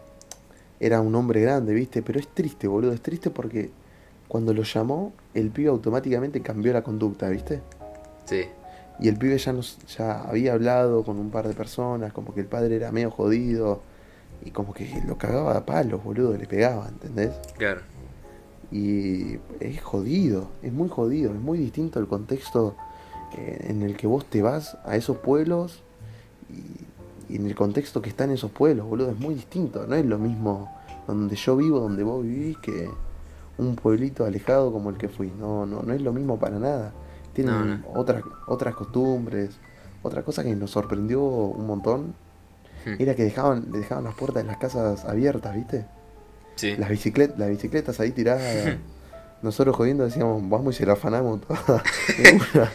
era 0.80 1.02
un 1.02 1.14
hombre 1.16 1.42
grande, 1.42 1.74
¿viste? 1.74 2.02
Pero 2.02 2.20
es 2.20 2.28
triste, 2.28 2.68
boludo, 2.68 2.94
es 2.94 3.02
triste 3.02 3.30
porque 3.30 3.72
cuando 4.28 4.54
lo 4.54 4.64
llamó, 4.64 5.14
el 5.34 5.50
pibe 5.50 5.70
automáticamente 5.70 6.42
cambió 6.42 6.74
la 6.74 6.84
conducta, 6.84 7.30
¿viste? 7.30 7.62
Sí. 8.26 8.46
Y 9.00 9.08
el 9.08 9.18
pibe 9.18 9.38
ya, 9.38 9.54
nos, 9.54 9.78
ya 9.88 10.22
había 10.24 10.54
hablado 10.54 11.04
con 11.04 11.20
un 11.20 11.30
par 11.30 11.48
de 11.48 11.54
personas, 11.54 12.14
como 12.14 12.34
que 12.34 12.42
el 12.42 12.48
padre 12.48 12.76
era 12.76 12.92
medio 12.92 13.12
jodido, 13.12 13.82
y 14.44 14.52
como 14.52 14.74
que 14.74 15.02
lo 15.08 15.18
cagaba 15.18 15.56
a 15.56 15.66
palos, 15.66 16.04
boludo, 16.04 16.36
le 16.38 16.46
pegaba, 16.46 16.88
¿entendés? 16.88 17.32
Claro. 17.58 17.82
Y 18.72 19.38
es 19.60 19.82
jodido, 19.82 20.50
es 20.62 20.74
muy 20.74 20.90
jodido, 20.90 21.32
es 21.32 21.40
muy 21.40 21.58
distinto 21.58 22.00
el 22.00 22.08
contexto 22.08 22.76
en 23.36 23.82
el 23.84 23.96
que 23.96 24.08
vos 24.08 24.26
te 24.26 24.42
vas 24.42 24.78
a 24.86 24.96
esos 24.96 25.18
pueblos 25.18 25.84
y, 26.50 27.36
en 27.36 27.46
el 27.46 27.56
contexto 27.56 28.02
que 28.02 28.10
está 28.10 28.24
en 28.24 28.32
esos 28.32 28.52
pueblos, 28.52 28.88
boludo, 28.88 29.12
es 29.12 29.20
muy 29.20 29.36
distinto, 29.36 29.86
no 29.86 29.96
es 29.96 30.06
lo 30.06 30.18
mismo 30.18 30.74
donde 31.08 31.36
yo 31.36 31.58
vivo, 31.58 31.80
donde 31.80 32.04
vos 32.04 32.24
vivís, 32.24 32.58
que 32.60 32.90
un 33.58 33.76
pueblito 33.76 34.26
alejado 34.26 34.72
como 34.72 34.90
el 34.90 34.98
que 34.98 35.10
fui, 35.10 35.32
no, 35.38 35.66
no, 35.66 35.82
no 35.82 35.94
es 35.94 36.02
lo 36.02 36.14
mismo 36.14 36.40
para 36.40 36.60
nada. 36.60 36.94
Tienen 37.34 37.84
Otras, 37.94 38.24
otras 38.48 38.76
costumbres, 38.76 39.58
otra 40.04 40.24
cosa 40.24 40.44
que 40.44 40.56
nos 40.56 40.72
sorprendió 40.72 41.22
un 41.22 41.68
montón 41.68 42.16
hmm. 42.86 42.96
era 43.00 43.16
que 43.16 43.24
dejaban, 43.24 43.72
dejaban 43.72 44.06
las 44.06 44.16
puertas 44.16 44.44
de 44.44 44.48
las 44.48 44.58
casas 44.58 45.06
abiertas, 45.06 45.54
¿viste? 45.56 45.86
Las, 46.78 46.90
bicicletas, 46.90 47.38
las 47.38 47.50
bicicletas 47.50 48.00
ahí 48.00 48.12
tiradas. 48.12 48.78
nosotros 49.42 49.76
jodiendo 49.76 50.04
decíamos, 50.04 50.42
vamos 50.50 50.76
y 50.76 50.78
se 50.80 50.86
la 50.86 50.94
afanamos 50.94 51.42
toda. 51.42 51.84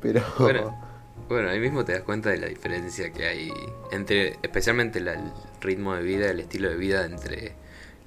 Pero. 0.00 0.22
Bueno, 0.38 0.88
bueno, 1.28 1.50
ahí 1.50 1.60
mismo 1.60 1.84
te 1.84 1.92
das 1.92 2.02
cuenta 2.02 2.30
de 2.30 2.38
la 2.38 2.46
diferencia 2.46 3.12
que 3.12 3.26
hay 3.26 3.52
entre, 3.90 4.38
especialmente 4.42 4.98
el 4.98 5.10
ritmo 5.60 5.94
de 5.94 6.02
vida, 6.02 6.30
el 6.30 6.40
estilo 6.40 6.70
de 6.70 6.76
vida 6.76 7.04
entre 7.04 7.54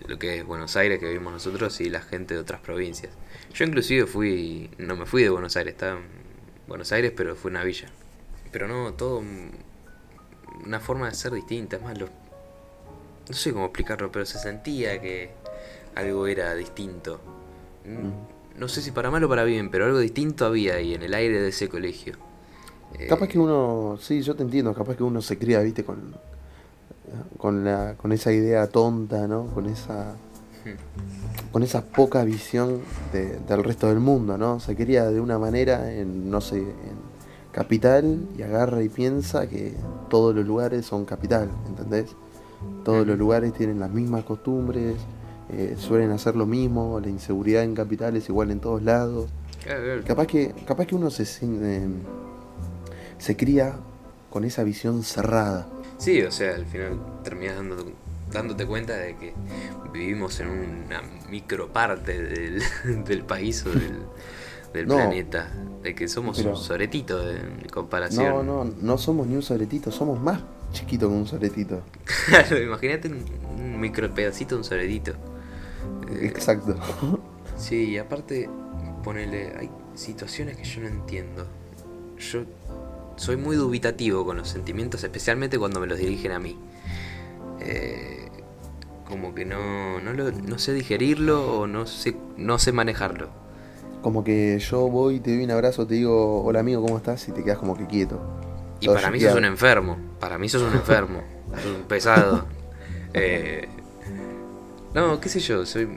lo 0.08 0.18
que 0.18 0.40
es 0.40 0.46
Buenos 0.46 0.76
Aires 0.76 1.00
que 1.00 1.06
vivimos 1.06 1.32
nosotros 1.32 1.80
y 1.82 1.90
la 1.90 2.02
gente 2.02 2.34
de 2.34 2.40
otras 2.40 2.62
provincias. 2.62 3.14
Yo 3.54 3.66
inclusive 3.66 4.08
fui, 4.08 4.72
no 4.80 4.96
me 4.96 5.06
fui 5.06 5.22
de 5.22 5.30
Buenos 5.30 5.56
Aires, 5.56 5.74
estaba 5.74 6.00
en 6.00 6.06
Buenos 6.68 6.92
Aires, 6.92 7.14
pero 7.16 7.36
fue 7.36 7.52
una 7.52 7.64
villa. 7.64 7.90
Pero 8.52 8.68
no, 8.68 8.94
todo 8.94 9.24
una 10.66 10.80
forma 10.80 11.08
de 11.08 11.14
ser 11.14 11.34
distinta, 11.34 11.76
es 11.78 11.84
más, 11.84 11.98
no 12.00 12.08
sé 13.30 13.54
cómo 13.54 13.66
explicarlo, 13.66 14.12
pero 14.12 14.26
se 14.26 14.40
sentía 14.40 15.00
que 15.00 15.30
algo 15.96 16.26
era 16.28 16.56
distinto. 16.56 17.22
Mm. 17.86 18.31
No 18.58 18.68
sé 18.68 18.82
si 18.82 18.92
para 18.92 19.10
mal 19.10 19.24
o 19.24 19.30
para 19.30 19.44
bien, 19.44 19.72
pero 19.72 19.86
algo 19.86 20.00
distinto 20.00 20.46
había 20.46 20.76
ahí 20.76 20.94
en 20.94 21.04
el 21.04 21.14
aire 21.14 21.42
de 21.42 21.50
ese 21.50 21.70
colegio. 21.70 22.16
Capaz 23.08 23.28
que 23.28 23.40
uno, 23.40 23.98
sí, 24.00 24.22
yo 24.22 24.36
te 24.36 24.44
entiendo, 24.44 24.74
capaz 24.74 24.96
que 24.96 25.04
uno 25.04 25.22
se 25.22 25.38
cría, 25.38 25.62
viste, 25.62 25.84
con, 25.84 26.14
con, 27.38 27.64
la, 27.64 27.96
con 27.96 28.12
esa 28.12 28.32
idea 28.32 28.68
tonta, 28.68 29.28
¿no? 29.28 29.48
Con 29.48 29.66
esa, 29.66 30.16
con 31.52 31.64
esa 31.64 31.86
poca 31.86 32.24
visión 32.24 32.82
del 33.14 33.64
resto 33.64 33.88
del 33.88 34.00
mundo, 34.00 34.38
¿no? 34.38 34.60
Se 34.60 34.76
cría 34.76 35.06
de 35.10 35.20
una 35.20 35.40
manera 35.40 35.92
en, 35.94 36.30
no 36.30 36.42
sé, 36.42 36.58
en 36.58 37.12
capital 37.52 38.28
y 38.38 38.44
agarra 38.44 38.84
y 38.84 38.90
piensa 38.90 39.48
que 39.48 39.74
todos 40.10 40.36
los 40.36 40.46
lugares 40.46 40.86
son 40.86 41.06
capital, 41.06 41.50
¿entendés? 41.68 42.16
Todos 42.84 43.08
los 43.08 43.18
lugares 43.18 43.54
tienen 43.54 43.80
las 43.80 43.90
mismas 43.90 44.24
costumbres, 44.24 44.96
eh, 45.52 45.76
suelen 45.78 46.12
hacer 46.12 46.36
lo 46.36 46.46
mismo, 46.46 47.00
la 47.00 47.10
inseguridad 47.10 47.64
en 47.64 47.76
capital 47.76 48.16
es 48.16 48.30
igual 48.30 48.52
en 48.52 48.60
todos 48.60 48.82
lados. 48.82 49.30
Capaz 50.06 50.26
que, 50.26 50.54
capaz 50.66 50.86
que 50.88 50.96
uno 50.96 51.10
se, 51.12 51.24
eh, 51.24 51.88
se 53.18 53.38
cría 53.38 53.76
con 54.30 54.44
esa 54.44 54.64
visión 54.64 55.04
cerrada. 55.04 55.68
Sí, 55.98 56.22
o 56.24 56.32
sea, 56.32 56.56
al 56.56 56.66
final 56.66 57.00
terminas 57.24 57.58
dándote, 58.32 58.66
cuenta 58.66 58.96
de 58.96 59.16
que 59.18 59.34
vivimos 59.94 60.40
en 60.40 60.48
una 60.50 61.02
micro 61.30 61.68
parte 61.68 62.20
del, 63.06 63.24
país 63.24 63.64
o 63.66 63.70
del, 63.70 64.88
planeta, 64.88 65.52
de 65.84 65.94
que 65.94 66.08
somos 66.08 66.40
un 66.40 66.56
soretito 66.56 67.30
en 67.30 67.68
comparación. 67.72 68.46
No, 68.46 68.64
no, 68.64 68.74
no 68.82 68.98
somos 68.98 69.28
ni 69.28 69.36
un 69.36 69.44
soretito, 69.44 69.92
somos 69.92 70.20
más 70.20 70.42
chiquito 70.72 71.10
que 71.10 71.16
un 71.16 71.28
soretito. 71.28 71.82
Claro, 72.28 72.62
imagínate 72.62 73.10
un, 73.10 73.80
micro 73.80 74.14
pedacito 74.14 74.56
de 74.56 74.60
un 74.60 74.64
soretito. 74.64 75.14
Exacto. 76.22 76.76
Sí, 77.58 77.92
y 77.92 77.98
aparte, 77.98 78.50
ponele, 79.04 79.54
hay 79.58 79.70
situaciones 79.96 80.58
que 80.58 80.64
yo 80.64 80.82
no 80.82 80.88
entiendo. 80.88 81.48
Yo 82.18 82.44
soy 83.16 83.38
muy 83.38 83.56
dubitativo 83.56 84.26
con 84.26 84.38
los 84.38 84.50
sentimientos, 84.50 85.04
especialmente 85.04 85.60
cuando 85.60 85.80
me 85.80 85.88
los 85.88 86.00
dirigen 86.00 86.32
a 86.32 86.40
mí. 86.40 86.58
Eh, 87.60 88.30
como 89.08 89.36
que 89.36 89.46
no, 89.46 90.00
no, 90.00 90.60
sé 90.60 90.74
digerirlo 90.74 91.60
o 91.60 91.68
no 91.68 91.86
sé, 91.86 92.16
no 92.38 92.58
sé 92.60 92.72
manejarlo. 92.72 93.30
Como 94.02 94.24
que 94.24 94.58
yo 94.58 94.90
voy, 94.90 95.20
te 95.20 95.36
doy 95.36 95.44
un 95.44 95.52
abrazo, 95.52 95.86
te 95.86 95.96
digo, 95.96 96.44
hola 96.44 96.62
amigo, 96.62 96.82
¿cómo 96.82 96.98
estás? 96.98 97.28
Y 97.28 97.32
te 97.32 97.44
quedas 97.44 97.60
como 97.60 97.78
que 97.78 97.86
quieto. 97.86 98.20
Y 98.80 98.88
para 98.88 99.12
mí 99.12 99.20
sos 99.20 99.36
un 99.36 99.46
enfermo, 99.46 99.98
para 100.20 100.38
mí 100.38 100.50
sos 100.50 100.64
un 100.64 100.74
enfermo, 100.74 101.22
un 101.78 101.84
pesado. 101.84 102.46
Eh, 103.14 103.68
no, 104.94 105.20
qué 105.20 105.30
sé 105.30 105.40
yo, 105.40 105.66
soy 105.66 105.88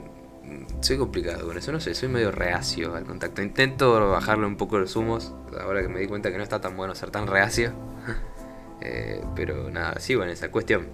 soy 0.81 0.97
complicado 0.97 1.47
con 1.47 1.57
eso, 1.57 1.71
no 1.71 1.79
sé, 1.79 1.95
soy 1.95 2.09
medio 2.09 2.31
reacio 2.31 2.95
al 2.95 3.05
contacto. 3.05 3.41
Intento 3.41 4.09
bajarle 4.09 4.45
un 4.45 4.57
poco 4.57 4.77
los 4.77 4.95
humos, 4.95 5.33
ahora 5.59 5.81
que 5.81 5.87
me 5.87 5.99
di 5.99 6.07
cuenta 6.07 6.31
que 6.31 6.37
no 6.37 6.43
está 6.43 6.61
tan 6.61 6.77
bueno 6.77 6.95
ser 6.95 7.11
tan 7.11 7.27
reacio. 7.27 7.73
Eh, 8.81 9.23
pero 9.35 9.71
nada, 9.71 9.99
sigo 9.99 10.21
en 10.21 10.29
esa 10.29 10.51
cuestión. 10.51 10.85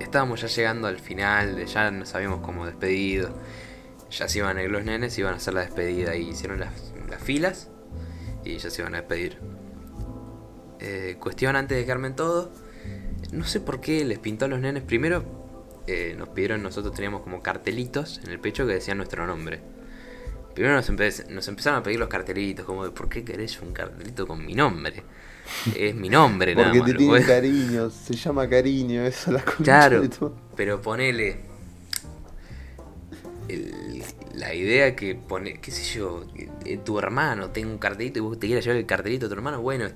Estábamos 0.00 0.42
ya 0.42 0.48
llegando 0.48 0.86
al 0.86 0.98
final, 0.98 1.64
ya 1.64 1.90
nos 1.90 2.14
habíamos 2.14 2.40
como 2.40 2.66
despedido. 2.66 3.30
Ya 4.10 4.28
se 4.28 4.40
iban 4.40 4.58
a 4.58 4.62
ir 4.64 4.70
los 4.70 4.84
nenes, 4.84 5.16
iban 5.18 5.32
a 5.32 5.36
hacer 5.36 5.54
la 5.54 5.60
despedida 5.60 6.14
y 6.14 6.28
hicieron 6.28 6.60
las, 6.60 6.72
filas 7.22 7.70
y 8.44 8.58
ya 8.58 8.68
se 8.68 8.82
iban 8.82 8.96
a 8.96 8.98
despedir. 8.98 9.38
Eh, 10.80 11.16
cuestión 11.20 11.56
antes 11.56 11.78
de 11.78 11.84
quedarme 11.84 12.08
en 12.08 12.16
todo. 12.16 12.52
No 13.32 13.44
sé 13.44 13.60
por 13.60 13.80
qué 13.80 14.04
les 14.04 14.18
pintó 14.18 14.44
a 14.44 14.48
los 14.48 14.60
nenes 14.60 14.82
primero 14.82 15.47
eh, 15.88 16.14
nos 16.18 16.28
pidieron, 16.28 16.62
nosotros 16.62 16.94
teníamos 16.94 17.22
como 17.22 17.40
cartelitos 17.42 18.20
en 18.22 18.30
el 18.30 18.38
pecho 18.38 18.66
que 18.66 18.74
decían 18.74 18.98
nuestro 18.98 19.26
nombre. 19.26 19.60
Primero 20.54 20.74
nos, 20.74 20.90
nos 21.30 21.48
empezaron 21.48 21.80
a 21.80 21.82
pedir 21.82 21.98
los 21.98 22.08
cartelitos, 22.08 22.66
como 22.66 22.84
de 22.84 22.90
¿por 22.90 23.08
qué 23.08 23.24
querés 23.24 23.58
un 23.62 23.72
cartelito 23.72 24.26
con 24.26 24.44
mi 24.44 24.54
nombre? 24.54 25.02
Es 25.74 25.94
mi 25.94 26.10
nombre, 26.10 26.54
nada 26.54 26.72
Porque 26.72 26.92
te 26.92 26.98
tiene 26.98 27.24
cariño, 27.24 27.88
se 27.88 28.14
llama 28.14 28.46
cariño, 28.48 29.02
eso 29.02 29.32
la 29.32 29.42
Claro, 29.42 30.02
pero 30.54 30.82
ponele. 30.82 31.40
la 34.34 34.52
idea 34.52 34.94
que 34.94 35.14
pone, 35.14 35.58
qué 35.60 35.70
sé 35.70 35.98
yo, 35.98 36.26
eh, 36.66 36.78
tu 36.84 36.98
hermano 36.98 37.48
tenga 37.48 37.70
un 37.70 37.78
cartelito 37.78 38.18
y 38.18 38.22
vos 38.22 38.38
te 38.38 38.46
quieras 38.46 38.62
llevar 38.64 38.78
el 38.78 38.86
cartelito 38.86 39.24
a 39.24 39.28
tu 39.30 39.34
hermano, 39.34 39.62
bueno, 39.62 39.88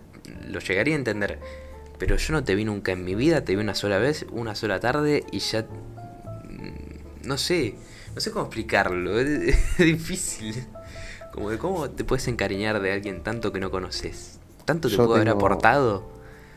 lo 0.48 0.58
llegaría 0.60 0.94
a 0.94 0.98
entender 0.98 1.38
pero 2.02 2.16
yo 2.16 2.32
no 2.32 2.42
te 2.42 2.56
vi 2.56 2.64
nunca 2.64 2.90
en 2.90 3.04
mi 3.04 3.14
vida, 3.14 3.44
te 3.44 3.54
vi 3.54 3.62
una 3.62 3.76
sola 3.76 3.98
vez, 3.98 4.26
una 4.32 4.56
sola 4.56 4.80
tarde 4.80 5.24
y 5.30 5.38
ya... 5.38 5.62
Mm, 5.62 7.28
no 7.28 7.38
sé, 7.38 7.76
no 8.16 8.20
sé 8.20 8.32
cómo 8.32 8.46
explicarlo, 8.46 9.20
es, 9.20 9.56
difícil. 9.78 10.66
Como 11.32 11.50
de 11.50 11.58
cómo 11.58 11.88
te 11.90 12.02
puedes 12.02 12.26
encariñar 12.26 12.82
de 12.82 12.92
alguien 12.92 13.22
tanto 13.22 13.52
que 13.52 13.60
no 13.60 13.70
conoces. 13.70 14.40
¿Tanto 14.64 14.88
te 14.88 14.96
puede 14.96 15.14
haber 15.14 15.28
aportado? 15.28 16.02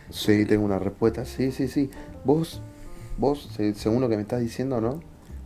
Sí, 0.09 0.45
tengo 0.45 0.65
una 0.65 0.79
respuesta, 0.79 1.25
sí, 1.25 1.51
sí, 1.51 1.67
sí. 1.67 1.91
Vos, 2.23 2.63
vos, 3.19 3.47
según 3.75 4.01
lo 4.01 4.09
que 4.09 4.15
me 4.15 4.23
estás 4.23 4.41
diciendo, 4.41 4.81
¿no? 4.81 4.99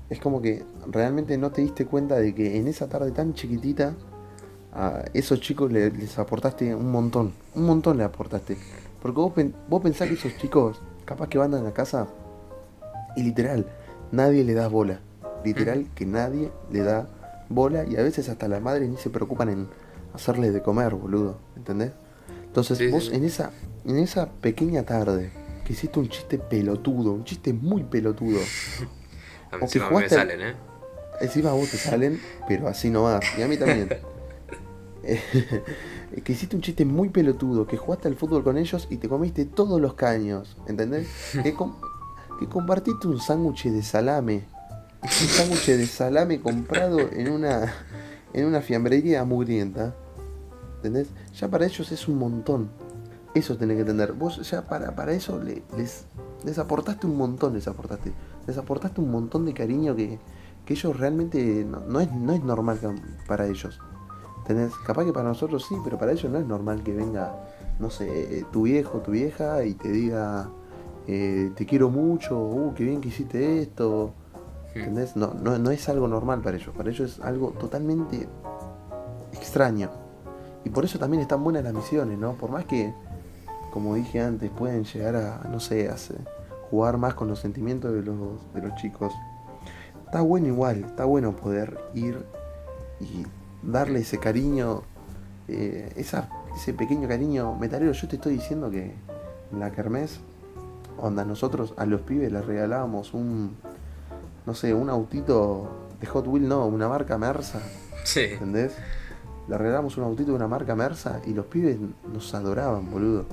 Es 0.09 0.21
como 0.21 0.41
que 0.41 0.63
realmente 0.89 1.37
no 1.37 1.51
te 1.51 1.61
diste 1.61 1.85
cuenta 1.85 2.15
de 2.15 2.33
que 2.33 2.55
en 2.55 2.69
esa 2.69 2.87
tarde 2.87 3.11
tan 3.11 3.33
chiquitita 3.33 3.97
a 4.71 5.03
esos 5.13 5.41
chicos 5.41 5.69
les 5.73 6.17
aportaste 6.17 6.73
un 6.73 6.89
montón, 6.89 7.33
un 7.53 7.65
montón 7.65 7.97
le 7.97 8.05
aportaste. 8.05 8.55
Porque 9.01 9.19
vos, 9.19 9.33
vos 9.67 9.81
pensás 9.81 10.07
que 10.07 10.15
esos 10.15 10.37
chicos, 10.37 10.81
capaz 11.05 11.27
que 11.29 11.37
van 11.37 11.53
a 11.53 11.61
la 11.61 11.73
casa 11.73 12.07
y 13.15 13.23
literal, 13.23 13.65
nadie 14.11 14.43
le 14.43 14.53
da 14.53 14.67
bola. 14.67 14.99
Literal 15.43 15.87
que 15.95 16.05
nadie 16.05 16.51
le 16.71 16.79
da 16.79 17.07
bola 17.47 17.85
y 17.85 17.95
a 17.95 18.03
veces 18.03 18.29
hasta 18.29 18.47
las 18.47 18.61
madres 18.61 18.89
ni 18.89 18.97
se 18.97 19.09
preocupan 19.09 19.49
en 19.49 19.67
hacerle 20.13 20.51
de 20.51 20.61
comer, 20.61 20.95
boludo. 20.95 21.39
¿Entendés? 21.55 21.91
Entonces 22.45 22.91
vos 22.91 23.11
en 23.11 23.23
esa 23.23 23.51
en 23.85 23.97
esa 23.99 24.29
pequeña 24.29 24.83
tarde 24.83 25.31
que 25.65 25.73
hiciste 25.73 25.99
un 25.99 26.09
chiste 26.09 26.37
pelotudo, 26.37 27.13
un 27.13 27.23
chiste 27.23 27.53
muy 27.53 27.83
pelotudo. 27.83 28.39
a 29.51 29.57
mí 29.57 29.63
me 29.91 30.09
salen, 30.09 30.41
¿eh? 30.41 30.55
Encima 31.21 31.51
vos 31.51 31.69
te 31.69 31.77
salen, 31.77 32.19
pero 32.47 32.67
así 32.67 32.89
no 32.89 33.03
vas. 33.03 33.23
Y 33.37 33.41
a 33.41 33.47
mí 33.47 33.57
también. 33.57 33.89
que 36.23 36.33
hiciste 36.33 36.55
un 36.55 36.61
chiste 36.61 36.85
muy 36.85 37.09
pelotudo, 37.09 37.67
que 37.67 37.77
jugaste 37.77 38.07
al 38.07 38.15
fútbol 38.15 38.43
con 38.43 38.57
ellos 38.57 38.87
y 38.89 38.97
te 38.97 39.07
comiste 39.07 39.45
todos 39.45 39.79
los 39.79 39.93
caños, 39.93 40.57
¿entendés? 40.67 41.07
que, 41.31 41.55
que 42.39 42.47
compartiste 42.47 43.07
un 43.07 43.19
sándwich 43.19 43.65
de 43.65 43.83
salame, 43.83 44.45
un 45.03 45.09
sándwich 45.09 45.67
de 45.67 45.85
salame 45.85 46.41
comprado 46.41 46.99
en 46.99 47.29
una, 47.31 47.73
en 48.33 48.45
una 48.45 48.61
fiambrería 48.61 49.23
mugrienta, 49.23 49.95
¿entendés? 50.77 51.09
Ya 51.39 51.47
para 51.47 51.65
ellos 51.65 51.91
es 51.91 52.07
un 52.07 52.17
montón. 52.17 52.69
Eso 53.35 53.57
tenés 53.57 53.75
que 53.75 53.81
entender. 53.81 54.13
Vos 54.13 54.49
ya 54.49 54.67
para, 54.67 54.95
para 54.95 55.13
eso 55.13 55.39
les, 55.39 56.05
les 56.43 56.57
aportaste 56.57 57.05
un 57.05 57.15
montón, 57.15 57.53
les 57.53 57.67
aportaste. 57.67 58.11
Les 58.47 58.57
aportaste 58.57 59.01
un 59.01 59.11
montón 59.11 59.45
de 59.45 59.53
cariño 59.53 59.95
que, 59.95 60.19
que 60.65 60.73
ellos 60.73 60.97
realmente 60.97 61.65
no, 61.65 61.99
es, 61.99 62.11
no 62.11 62.33
es 62.33 62.43
normal 62.43 62.79
para 63.27 63.47
ellos. 63.47 63.79
Capaz 64.85 65.05
que 65.05 65.13
para 65.13 65.27
nosotros 65.27 65.65
sí, 65.67 65.75
pero 65.83 65.97
para 65.97 66.11
ellos 66.11 66.31
no 66.31 66.39
es 66.39 66.45
normal 66.45 66.81
que 66.83 66.93
venga, 66.93 67.35
no 67.79 67.89
sé, 67.89 68.45
tu 68.51 68.63
viejo, 68.63 68.99
tu 68.99 69.11
vieja 69.11 69.63
y 69.63 69.75
te 69.75 69.89
diga, 69.89 70.49
eh, 71.07 71.51
te 71.55 71.65
quiero 71.65 71.89
mucho, 71.89 72.39
uh, 72.39 72.73
qué 72.73 72.83
bien 72.83 73.01
que 73.01 73.09
hiciste 73.09 73.61
esto. 73.61 74.13
¿Entendés? 74.75 75.15
No, 75.15 75.33
no, 75.33 75.71
es 75.71 75.89
algo 75.89 76.07
normal 76.07 76.41
para 76.41 76.57
ellos, 76.57 76.75
para 76.75 76.89
ellos 76.89 77.17
es 77.17 77.25
algo 77.25 77.49
totalmente 77.51 78.27
extraño. 79.33 79.89
Y 80.63 80.69
por 80.69 80.85
eso 80.85 80.99
también 80.99 81.21
están 81.21 81.43
buenas 81.43 81.63
las 81.63 81.73
misiones, 81.73 82.17
¿no? 82.17 82.33
Por 82.33 82.51
más 82.51 82.65
que, 82.65 82.93
como 83.71 83.95
dije 83.95 84.21
antes, 84.21 84.51
pueden 84.51 84.83
llegar 84.83 85.15
a, 85.15 85.47
no 85.49 85.59
sé, 85.59 85.89
a 85.89 85.95
jugar 86.69 86.97
más 86.97 87.15
con 87.15 87.27
los 87.27 87.39
sentimientos 87.39 87.93
de 87.93 88.03
los, 88.03 88.53
de 88.53 88.61
los 88.61 88.75
chicos. 88.75 89.13
Está 90.05 90.21
bueno 90.21 90.47
igual, 90.47 90.83
está 90.83 91.05
bueno 91.05 91.35
poder 91.35 91.79
ir 91.93 92.23
y 92.99 93.25
darle 93.63 93.99
ese 93.99 94.17
cariño, 94.19 94.81
eh, 95.47 95.91
ese 95.95 96.73
pequeño 96.73 97.07
cariño 97.07 97.55
metalero. 97.55 97.91
Yo 97.91 98.07
te 98.07 98.15
estoy 98.15 98.33
diciendo 98.33 98.69
que 98.69 98.93
en 99.51 99.59
la 99.59 99.71
kermés, 99.71 100.19
onda, 100.97 101.25
nosotros 101.25 101.73
a 101.77 101.85
los 101.85 102.01
pibes 102.01 102.31
les 102.31 102.45
regalábamos 102.45 103.13
un, 103.13 103.55
no 104.45 104.53
sé, 104.53 104.73
un 104.73 104.89
autito 104.89 105.69
de 105.99 106.07
Hot 106.07 106.27
Wheels, 106.27 106.47
no, 106.47 106.65
una 106.65 106.87
marca 106.87 107.17
Mersa, 107.17 107.59
Sí. 108.03 108.21
¿entendés? 108.31 108.73
Le 109.47 109.57
regalamos 109.57 109.97
un 109.97 110.03
autito 110.03 110.29
de 110.31 110.35
una 110.35 110.47
marca 110.47 110.75
Mersa 110.75 111.19
y 111.25 111.33
los 111.33 111.45
pibes 111.47 111.77
nos 112.13 112.33
adoraban, 112.33 112.89
boludo. 112.91 113.25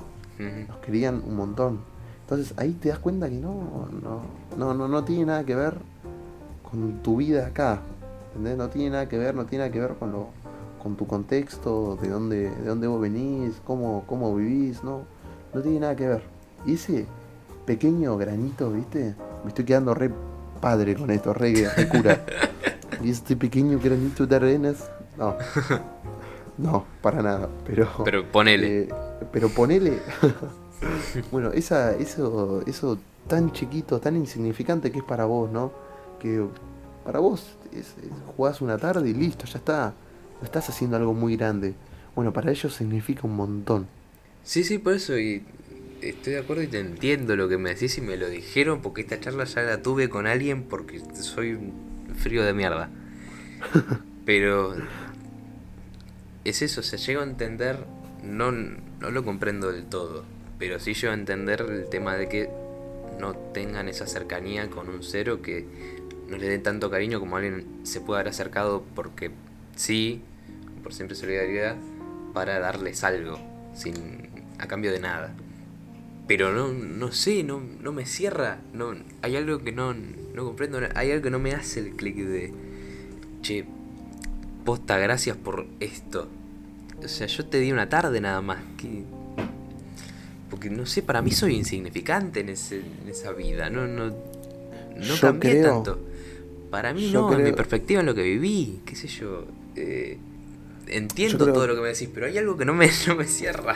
Nos 0.67 0.77
querían 0.77 1.23
un 1.25 1.35
montón. 1.35 1.79
Entonces 2.21 2.53
ahí 2.57 2.73
te 2.73 2.89
das 2.89 2.99
cuenta 2.99 3.29
que 3.29 3.37
no, 3.37 3.87
no, 4.03 4.21
no, 4.57 4.73
no, 4.73 4.87
no 4.87 5.03
tiene 5.03 5.25
nada 5.25 5.43
que 5.45 5.55
ver 5.55 5.77
con 6.69 7.01
tu 7.01 7.17
vida 7.17 7.47
acá. 7.47 7.79
¿Entendés? 8.27 8.57
No 8.57 8.69
tiene 8.69 8.89
nada 8.91 9.09
que 9.09 9.17
ver, 9.17 9.35
no 9.35 9.45
tiene 9.45 9.65
nada 9.65 9.71
que 9.71 9.79
ver 9.79 9.95
con 9.95 10.11
lo, 10.11 10.27
con 10.81 10.95
tu 10.95 11.07
contexto, 11.07 11.97
de 12.01 12.09
dónde, 12.09 12.49
de 12.49 12.65
dónde 12.65 12.87
vos 12.87 13.01
venís, 13.01 13.61
cómo, 13.65 14.03
cómo 14.07 14.35
vivís, 14.35 14.83
no, 14.83 15.03
no 15.53 15.61
tiene 15.61 15.79
nada 15.79 15.95
que 15.95 16.07
ver. 16.07 16.23
Y 16.65 16.73
ese 16.73 17.05
pequeño 17.65 18.17
granito, 18.17 18.71
¿viste? 18.71 19.15
Me 19.43 19.49
estoy 19.49 19.65
quedando 19.65 19.93
re 19.93 20.11
padre 20.61 20.95
con 20.95 21.11
esto, 21.11 21.33
re, 21.33 21.69
re 21.75 21.87
cura. 21.87 22.25
y 23.03 23.09
este 23.09 23.35
pequeño 23.35 23.79
granito 23.79 24.25
de 24.25 24.35
arenas, 24.35 24.89
no. 25.17 25.35
No, 26.57 26.85
para 27.03 27.21
nada, 27.21 27.49
pero... 27.67 27.87
Pero 28.03 28.31
ponele. 28.31 28.81
Eh, 28.81 28.89
pero 29.31 29.47
ponele. 29.49 29.99
bueno, 31.31 31.51
esa, 31.51 31.93
eso, 31.95 32.63
eso 32.65 32.97
tan 33.27 33.51
chiquito, 33.51 33.99
tan 33.99 34.15
insignificante 34.15 34.91
que 34.91 34.99
es 34.99 35.03
para 35.03 35.25
vos, 35.25 35.51
¿no? 35.51 35.71
Que 36.19 36.43
para 37.07 37.19
vos 37.19 37.57
es, 37.71 37.79
es- 38.03 38.11
jugás 38.35 38.61
una 38.61 38.77
tarde 38.77 39.09
y 39.09 39.15
listo, 39.15 39.45
ya 39.47 39.59
está. 39.59 39.93
No 40.41 40.45
estás 40.45 40.69
haciendo 40.69 40.97
algo 40.97 41.13
muy 41.15 41.37
grande. 41.37 41.73
Bueno, 42.15 42.33
para 42.33 42.51
ellos 42.51 42.75
significa 42.75 43.21
un 43.23 43.35
montón. 43.35 43.87
Sí, 44.43 44.63
sí, 44.63 44.77
por 44.77 44.93
eso 44.93 45.17
y 45.19 45.43
estoy 46.01 46.33
de 46.33 46.39
acuerdo 46.39 46.63
y 46.63 46.67
te 46.67 46.79
entiendo 46.79 47.35
lo 47.35 47.49
que 47.49 47.57
me 47.57 47.71
decís 47.73 47.97
y 47.97 48.01
me 48.01 48.17
lo 48.17 48.29
dijeron 48.29 48.81
porque 48.81 49.01
esta 49.01 49.19
charla 49.19 49.45
ya 49.45 49.63
la 49.63 49.81
tuve 49.81 50.09
con 50.09 50.27
alguien 50.27 50.63
porque 50.63 51.01
soy 51.15 51.53
un 51.53 51.73
frío 52.15 52.43
de 52.43 52.53
mierda. 52.53 52.89
Pero 54.25 54.75
es 56.43 56.61
eso, 56.61 56.81
se 56.83 56.97
llega 56.97 57.21
a 57.21 57.25
entender, 57.25 57.85
no, 58.23 58.51
no 58.51 59.11
lo 59.11 59.23
comprendo 59.23 59.71
del 59.71 59.85
todo, 59.85 60.23
pero 60.57 60.79
sí 60.79 60.93
llego 60.93 61.11
a 61.11 61.15
entender 61.15 61.61
el 61.61 61.89
tema 61.89 62.15
de 62.15 62.29
que 62.29 62.49
no 63.19 63.35
tengan 63.35 63.89
esa 63.89 64.07
cercanía 64.07 64.69
con 64.69 64.89
un 64.89 65.03
cero 65.03 65.41
que 65.41 65.65
no 66.29 66.37
le 66.37 66.47
den 66.49 66.63
tanto 66.63 66.89
cariño 66.89 67.19
como 67.19 67.37
alguien 67.37 67.65
se 67.83 68.01
puede 68.01 68.19
haber 68.21 68.31
acercado 68.31 68.83
porque 68.95 69.31
sí, 69.75 70.21
por 70.83 70.93
siempre 70.93 71.15
solidaridad, 71.15 71.75
para 72.33 72.59
darles 72.59 73.03
algo, 73.03 73.39
sin 73.75 73.93
a 74.59 74.67
cambio 74.67 74.91
de 74.91 74.99
nada. 74.99 75.33
Pero 76.27 76.51
no, 76.53 76.73
no 76.73 77.11
sé, 77.13 77.43
no, 77.43 77.61
no 77.81 77.93
me 77.93 78.05
cierra, 78.05 78.59
no, 78.73 78.93
hay 79.21 79.37
algo 79.37 79.59
que 79.59 79.71
no, 79.71 79.93
no 79.93 80.43
comprendo, 80.43 80.79
hay 80.95 81.11
algo 81.11 81.23
que 81.23 81.29
no 81.29 81.39
me 81.39 81.53
hace 81.53 81.79
el 81.79 81.91
clic 81.95 82.17
de, 82.17 82.53
che, 83.41 83.65
posta, 84.65 84.97
gracias 84.97 85.37
por 85.37 85.65
esto. 85.79 86.27
O 87.01 87.07
sea, 87.07 87.27
yo 87.27 87.45
te 87.45 87.59
di 87.59 87.71
una 87.71 87.87
tarde 87.87 88.19
nada 88.19 88.41
más, 88.41 88.59
que... 88.77 89.03
Porque 90.49 90.69
no 90.69 90.85
sé, 90.85 91.01
para 91.01 91.21
mí 91.21 91.31
soy 91.31 91.55
insignificante 91.55 92.39
en, 92.41 92.49
ese, 92.49 92.79
en 92.79 93.07
esa 93.09 93.31
vida, 93.33 93.69
no, 93.69 93.85
no, 93.87 94.07
no 94.09 95.01
Yo 95.01 95.19
cambié 95.21 95.51
creo- 95.61 95.73
tanto. 95.75 95.99
Para 96.69 96.93
mí 96.93 97.09
yo 97.11 97.21
no, 97.21 97.33
en 97.37 97.43
mi 97.43 97.51
perspectiva, 97.53 97.99
en 98.01 98.05
lo 98.05 98.15
que 98.15 98.23
viví, 98.23 98.79
qué 98.85 98.95
sé 98.95 99.07
yo. 99.07 99.45
eh, 99.75 100.17
entiendo 100.87 101.37
creo- 101.43 101.53
todo 101.53 101.67
lo 101.67 101.75
que 101.75 101.81
me 101.81 101.87
decís, 101.89 102.09
pero 102.13 102.25
hay 102.25 102.37
algo 102.37 102.57
que 102.57 102.65
no 102.65 102.73
me, 102.73 102.89
no 103.07 103.15
me 103.15 103.25
cierra. 103.25 103.75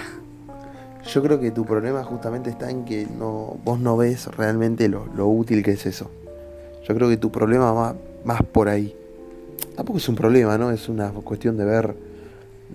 Yo 1.08 1.22
creo 1.24 1.40
que 1.40 1.52
tu 1.52 1.66
problema 1.66 2.04
justamente 2.04 2.50
está 2.50 2.70
en 2.70 2.86
que 2.86 3.08
no, 3.18 3.58
vos 3.66 3.80
no 3.80 3.98
ves 3.98 4.28
realmente 4.28 4.88
lo, 4.88 5.08
lo 5.16 5.28
útil 5.28 5.64
que 5.64 5.72
es 5.72 5.86
eso. 5.86 6.12
Yo 6.88 6.94
creo 6.96 7.10
que 7.10 7.18
tu 7.18 7.32
problema 7.32 7.72
va 7.72 7.96
más 8.24 8.44
por 8.44 8.70
ahí. 8.70 8.96
Tampoco 9.76 9.98
es 9.98 10.08
un 10.10 10.16
problema, 10.16 10.58
¿no? 10.58 10.70
Es 10.72 10.90
una 10.90 11.10
cuestión 11.12 11.58
de 11.58 11.66
ver 11.66 11.96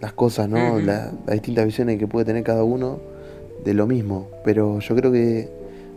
las 0.00 0.12
cosas, 0.12 0.48
¿no? 0.48 0.72
Ujú. 0.74 0.80
La- 0.86 1.12
las 1.26 1.32
distintas 1.34 1.66
visiones 1.66 1.98
que 1.98 2.06
puede 2.08 2.24
tener 2.26 2.42
cada 2.42 2.64
uno 2.64 2.98
de 3.64 3.74
lo 3.74 3.86
mismo. 3.86 4.28
Pero 4.44 4.80
yo 4.80 4.96
creo 4.96 5.12
que 5.12 5.48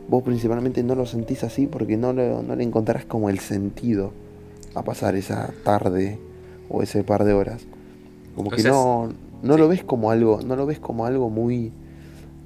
vos 0.09 0.23
principalmente 0.23 0.83
no 0.83 0.95
lo 0.95 1.05
sentís 1.05 1.43
así 1.43 1.67
porque 1.67 1.97
no, 1.97 2.13
lo- 2.13 2.41
no 2.43 2.55
le 2.55 2.63
encontrás 2.63 3.05
como 3.05 3.29
el 3.29 3.39
sentido 3.39 4.11
a 4.75 4.83
pasar 4.83 5.15
esa 5.15 5.51
tarde 5.63 6.17
o 6.69 6.81
ese 6.83 7.03
par 7.03 7.23
de 7.23 7.33
horas. 7.33 7.65
Como 8.35 8.49
O 8.49 8.51
que 8.51 8.61
sea, 8.61 8.71
no, 8.71 9.09
no 9.43 9.53
sí. 9.53 9.59
lo 9.59 9.67
ves 9.67 9.83
como 9.83 10.11
algo, 10.11 10.39
no 10.45 10.55
lo 10.55 10.65
ves 10.65 10.79
como 10.79 11.05
algo 11.05 11.29
muy 11.29 11.71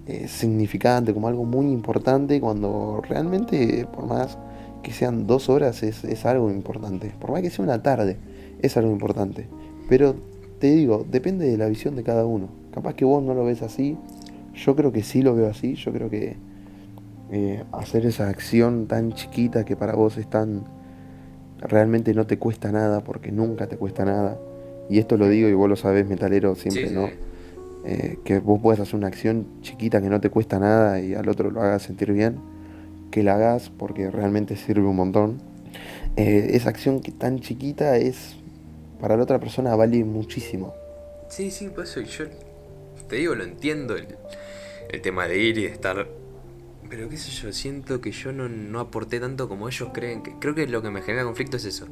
eh, 0.07 0.27
significante, 0.27 1.13
como 1.13 1.27
algo 1.27 1.45
muy 1.45 1.67
importante, 1.71 2.39
cuando 2.41 3.01
realmente, 3.07 3.87
por 3.93 4.05
más 4.07 4.37
que 4.81 4.91
sean 4.91 5.27
dos 5.27 5.49
horas, 5.49 5.81
es, 5.83 6.03
es 6.03 6.25
algo 6.25 6.51
importante. 6.51 7.13
Por 7.19 7.31
más 7.31 7.41
que 7.41 7.49
sea 7.49 7.63
una 7.63 7.81
tarde, 7.81 8.17
es 8.61 8.75
algo 8.75 8.91
importante. 8.91 9.47
Pero 9.87 10.15
te 10.59 10.71
digo, 10.75 11.05
depende 11.09 11.45
de 11.49 11.57
la 11.57 11.67
visión 11.67 11.95
de 11.95 12.03
cada 12.03 12.25
uno. 12.25 12.47
Capaz 12.73 12.95
que 12.95 13.05
vos 13.05 13.23
no 13.23 13.33
lo 13.33 13.45
ves 13.45 13.61
así, 13.61 13.97
yo 14.55 14.75
creo 14.75 14.91
que 14.91 15.03
sí 15.03 15.21
lo 15.21 15.35
veo 15.35 15.47
así, 15.49 15.75
yo 15.75 15.91
creo 15.93 16.09
que 16.09 16.35
eh, 17.31 17.63
hacer 17.71 18.05
esa 18.05 18.29
acción 18.29 18.87
tan 18.87 19.13
chiquita 19.13 19.65
que 19.65 19.75
para 19.75 19.93
vos 19.95 20.17
es 20.17 20.29
tan... 20.29 20.63
realmente 21.59 22.13
no 22.13 22.27
te 22.27 22.37
cuesta 22.37 22.71
nada, 22.71 23.03
porque 23.03 23.31
nunca 23.31 23.67
te 23.67 23.77
cuesta 23.77 24.05
nada. 24.05 24.37
Y 24.89 24.99
esto 24.99 25.17
lo 25.17 25.27
digo 25.29 25.47
y 25.47 25.53
vos 25.53 25.69
lo 25.69 25.75
sabés, 25.75 26.07
metalero, 26.07 26.55
siempre, 26.55 26.89
Sí, 26.89 26.93
¿no? 26.93 27.07
sí. 27.07 27.13
eh, 27.85 28.19
que 28.25 28.39
vos 28.39 28.59
puedas 28.61 28.79
hacer 28.81 28.95
una 28.95 29.07
acción 29.07 29.47
chiquita 29.61 30.01
que 30.01 30.09
no 30.09 30.19
te 30.21 30.29
cuesta 30.29 30.59
nada 30.59 30.99
y 30.99 31.13
al 31.15 31.27
otro 31.29 31.51
lo 31.51 31.61
hagas 31.61 31.83
sentir 31.83 32.11
bien, 32.13 32.39
que 33.11 33.23
la 33.23 33.35
hagas 33.35 33.69
porque 33.69 34.09
realmente 34.11 34.55
sirve 34.57 34.85
un 34.87 34.95
montón. 34.97 35.41
Eh, 36.15 36.49
esa 36.53 36.69
acción 36.69 36.99
que 37.01 37.11
tan 37.11 37.39
chiquita 37.39 37.97
es, 37.97 38.35
para 38.99 39.17
la 39.17 39.23
otra 39.23 39.39
persona 39.39 39.75
vale 39.75 40.03
muchísimo. 40.03 40.73
Sí, 41.29 41.49
sí, 41.49 41.69
por 41.69 41.85
eso 41.85 42.01
yo 42.01 42.25
te 43.07 43.15
digo, 43.17 43.35
lo 43.35 43.43
entiendo 43.43 43.95
el, 43.95 44.07
el 44.91 45.01
tema 45.01 45.27
de 45.27 45.37
ir 45.39 45.57
y 45.57 45.63
de 45.63 45.69
estar. 45.69 46.07
Pero 46.95 47.09
qué 47.09 47.17
sé 47.17 47.31
yo, 47.31 47.51
siento 47.51 48.01
que 48.01 48.11
yo 48.11 48.31
no, 48.31 48.47
no 48.47 48.79
aporté 48.79 49.19
tanto 49.19 49.49
como 49.49 49.67
ellos 49.67 49.89
creen 49.95 50.21
que. 50.21 50.37
Creo 50.37 50.53
que 50.53 50.67
lo 50.67 50.83
que 50.83 50.91
me 50.91 51.01
genera 51.01 51.23
conflicto 51.23 51.57
es 51.57 51.65
eso. 51.65 51.87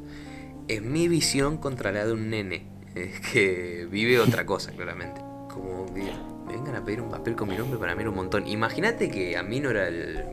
Es 0.68 0.80
mi 0.80 1.08
visión 1.08 1.56
contra 1.56 1.90
la 1.90 2.06
de 2.06 2.12
un 2.12 2.30
nene. 2.30 2.68
Es 2.94 3.18
que 3.18 3.88
vive 3.90 4.20
otra 4.20 4.46
cosa, 4.46 4.70
claramente. 4.70 5.20
Como 5.50 5.92
que 5.92 6.02
me 6.46 6.52
vengan 6.52 6.76
a 6.76 6.84
pedir 6.84 7.00
un 7.00 7.10
papel 7.10 7.34
con 7.34 7.48
mi 7.48 7.56
nombre 7.56 7.80
para 7.80 7.96
mí 7.96 8.02
era 8.02 8.10
un 8.10 8.14
montón. 8.14 8.46
Imagínate 8.46 9.10
que 9.10 9.36
a 9.36 9.42
mí 9.42 9.58
no 9.58 9.70
era 9.70 9.88
el. 9.88 10.24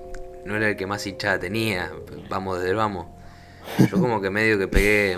No 0.45 0.55
era 0.55 0.69
el 0.69 0.75
que 0.75 0.86
más 0.86 1.08
hinchada 1.08 1.39
tenía. 1.39 1.91
Vamos 2.29 2.60
desde 2.60 2.69
el 2.69 2.75
vamos. 2.75 3.08
Yo 3.89 3.99
como 3.99 4.21
que 4.21 4.29
medio 4.29 4.60
que 4.60 4.67
pegué. 4.67 5.17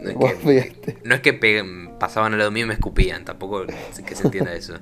No 0.00 0.08
es 0.08 0.16
que, 0.16 0.96
no 1.04 1.14
es 1.14 1.20
que 1.20 1.38
peguen- 1.38 1.98
pasaban 1.98 2.32
al 2.32 2.38
lado 2.38 2.50
mío 2.50 2.64
y 2.64 2.68
me 2.68 2.74
escupían, 2.74 3.26
tampoco 3.26 3.66
que 3.66 4.14
se 4.16 4.24
entienda 4.24 4.54
eso. 4.54 4.78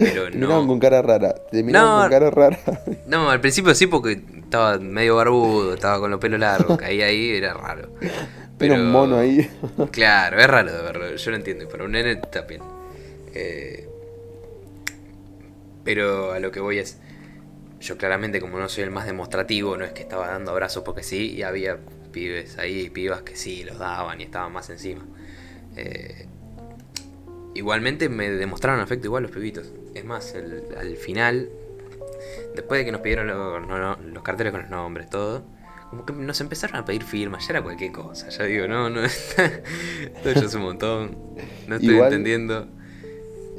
Pero 0.00 0.24
miraban 0.32 0.62
no. 0.62 0.66
con 0.66 0.78
cara 0.80 1.02
rara, 1.02 1.34
te 1.50 1.62
miraban 1.62 1.88
No. 1.96 2.00
con 2.02 2.10
cara 2.10 2.30
rara. 2.30 2.58
No, 3.06 3.30
al 3.30 3.40
principio 3.40 3.74
sí 3.74 3.86
porque 3.86 4.22
estaba 4.42 4.78
medio 4.78 5.16
barbudo, 5.16 5.74
estaba 5.74 5.98
con 6.00 6.10
los 6.10 6.18
pelos 6.20 6.40
largos, 6.40 6.78
caía 6.78 7.06
ahí, 7.06 7.30
era 7.36 7.54
raro. 7.54 7.90
Era 8.58 8.74
un 8.74 8.90
mono 8.90 9.16
ahí. 9.18 9.48
Claro, 9.92 10.38
es 10.38 10.46
raro 10.46 10.72
de 10.72 10.82
verlo, 10.82 11.14
yo 11.16 11.30
lo 11.30 11.36
entiendo, 11.36 11.68
para 11.68 11.84
un 11.84 11.92
nene 11.92 12.16
también. 12.16 12.62
Eh, 13.34 13.86
pero 15.84 16.32
a 16.32 16.40
lo 16.40 16.50
que 16.50 16.60
voy 16.60 16.78
es, 16.78 16.98
yo 17.80 17.96
claramente 17.96 18.40
como 18.40 18.58
no 18.58 18.68
soy 18.68 18.84
el 18.84 18.90
más 18.90 19.06
demostrativo, 19.06 19.76
no 19.76 19.84
es 19.84 19.92
que 19.92 20.02
estaba 20.02 20.28
dando 20.28 20.50
abrazos 20.50 20.82
porque 20.84 21.02
sí, 21.02 21.32
y 21.32 21.42
había 21.42 21.78
pibes 22.12 22.58
ahí, 22.58 22.90
pibas 22.90 23.22
que 23.22 23.36
sí, 23.36 23.64
los 23.64 23.78
daban 23.78 24.20
y 24.20 24.24
estaban 24.24 24.52
más 24.52 24.68
encima. 24.70 25.06
Eh, 25.76 26.26
igualmente 27.54 28.08
me 28.08 28.30
demostraron 28.30 28.80
afecto 28.80 29.06
igual 29.06 29.22
los 29.24 29.32
pibitos. 29.32 29.72
Es 29.94 30.04
más, 30.04 30.34
el- 30.34 30.64
al 30.76 30.96
final, 30.96 31.48
después 32.54 32.78
de 32.80 32.84
que 32.84 32.92
nos 32.92 33.00
pidieron 33.00 33.26
los, 33.26 33.66
no- 33.66 33.78
no- 33.78 33.96
los 34.02 34.22
carteles 34.22 34.52
con 34.52 34.62
los 34.62 34.70
nombres, 34.70 35.08
todo, 35.10 35.42
como 35.90 36.06
que 36.06 36.12
nos 36.12 36.40
empezaron 36.40 36.76
a 36.76 36.84
pedir 36.84 37.02
firmas, 37.02 37.46
ya 37.46 37.54
era 37.54 37.62
cualquier 37.62 37.90
cosa, 37.92 38.28
ya 38.28 38.44
digo, 38.44 38.68
no, 38.68 38.88
no, 38.90 39.02
esto 39.04 39.52
ya 40.24 40.32
es 40.32 40.54
un 40.54 40.62
montón, 40.62 41.16
no 41.66 41.74
estoy 41.76 41.94
Igual- 41.94 42.12
entendiendo. 42.12 42.68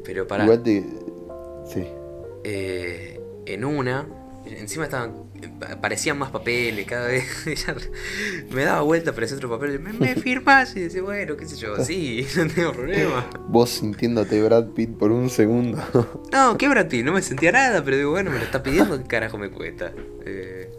Pero 0.06 0.26
para 0.28 0.44
Igual 0.46 0.64
te. 0.64 0.84
Sí. 1.72 1.86
eh, 2.44 3.20
en 3.46 3.66
una, 3.66 4.08
encima 4.46 4.86
estaban, 4.86 5.26
parecían 5.82 6.18
más 6.18 6.32
papeles, 6.32 6.86
cada 6.86 7.08
vez 7.08 7.26
me 8.52 8.64
daba 8.64 8.82
vuelta, 8.82 9.14
parecía 9.14 9.38
otro 9.38 9.50
papel, 9.50 9.80
me, 9.80 9.94
me 9.94 10.16
firmas 10.16 10.76
y 10.76 10.82
decía, 10.82 11.02
bueno, 11.02 11.36
qué 11.38 11.46
sé 11.46 11.56
yo, 11.58 11.84
sí, 11.84 12.26
no 12.38 12.48
tengo 12.48 12.72
problema. 12.74 13.30
Vos 13.48 13.70
sintiéndote 13.70 14.42
Brad 14.44 14.68
Pitt 14.70 14.92
por 14.98 15.12
un 15.12 15.30
segundo. 15.30 15.82
No, 16.32 16.58
qué 16.58 16.68
Brad 16.70 16.88
Pitt, 16.88 17.04
no 17.06 17.14
me 17.14 17.22
sentía 17.22 17.52
nada, 17.52 17.84
pero 17.84 17.98
digo, 17.98 18.12
bueno, 18.12 18.32
me 18.32 18.38
lo 18.38 18.44
está 18.44 18.64
pidiendo, 18.64 18.98
¿qué 19.02 19.08
carajo 19.08 19.38
me 19.38 19.50
cuesta? 19.52 19.92
Eh, 20.26 20.70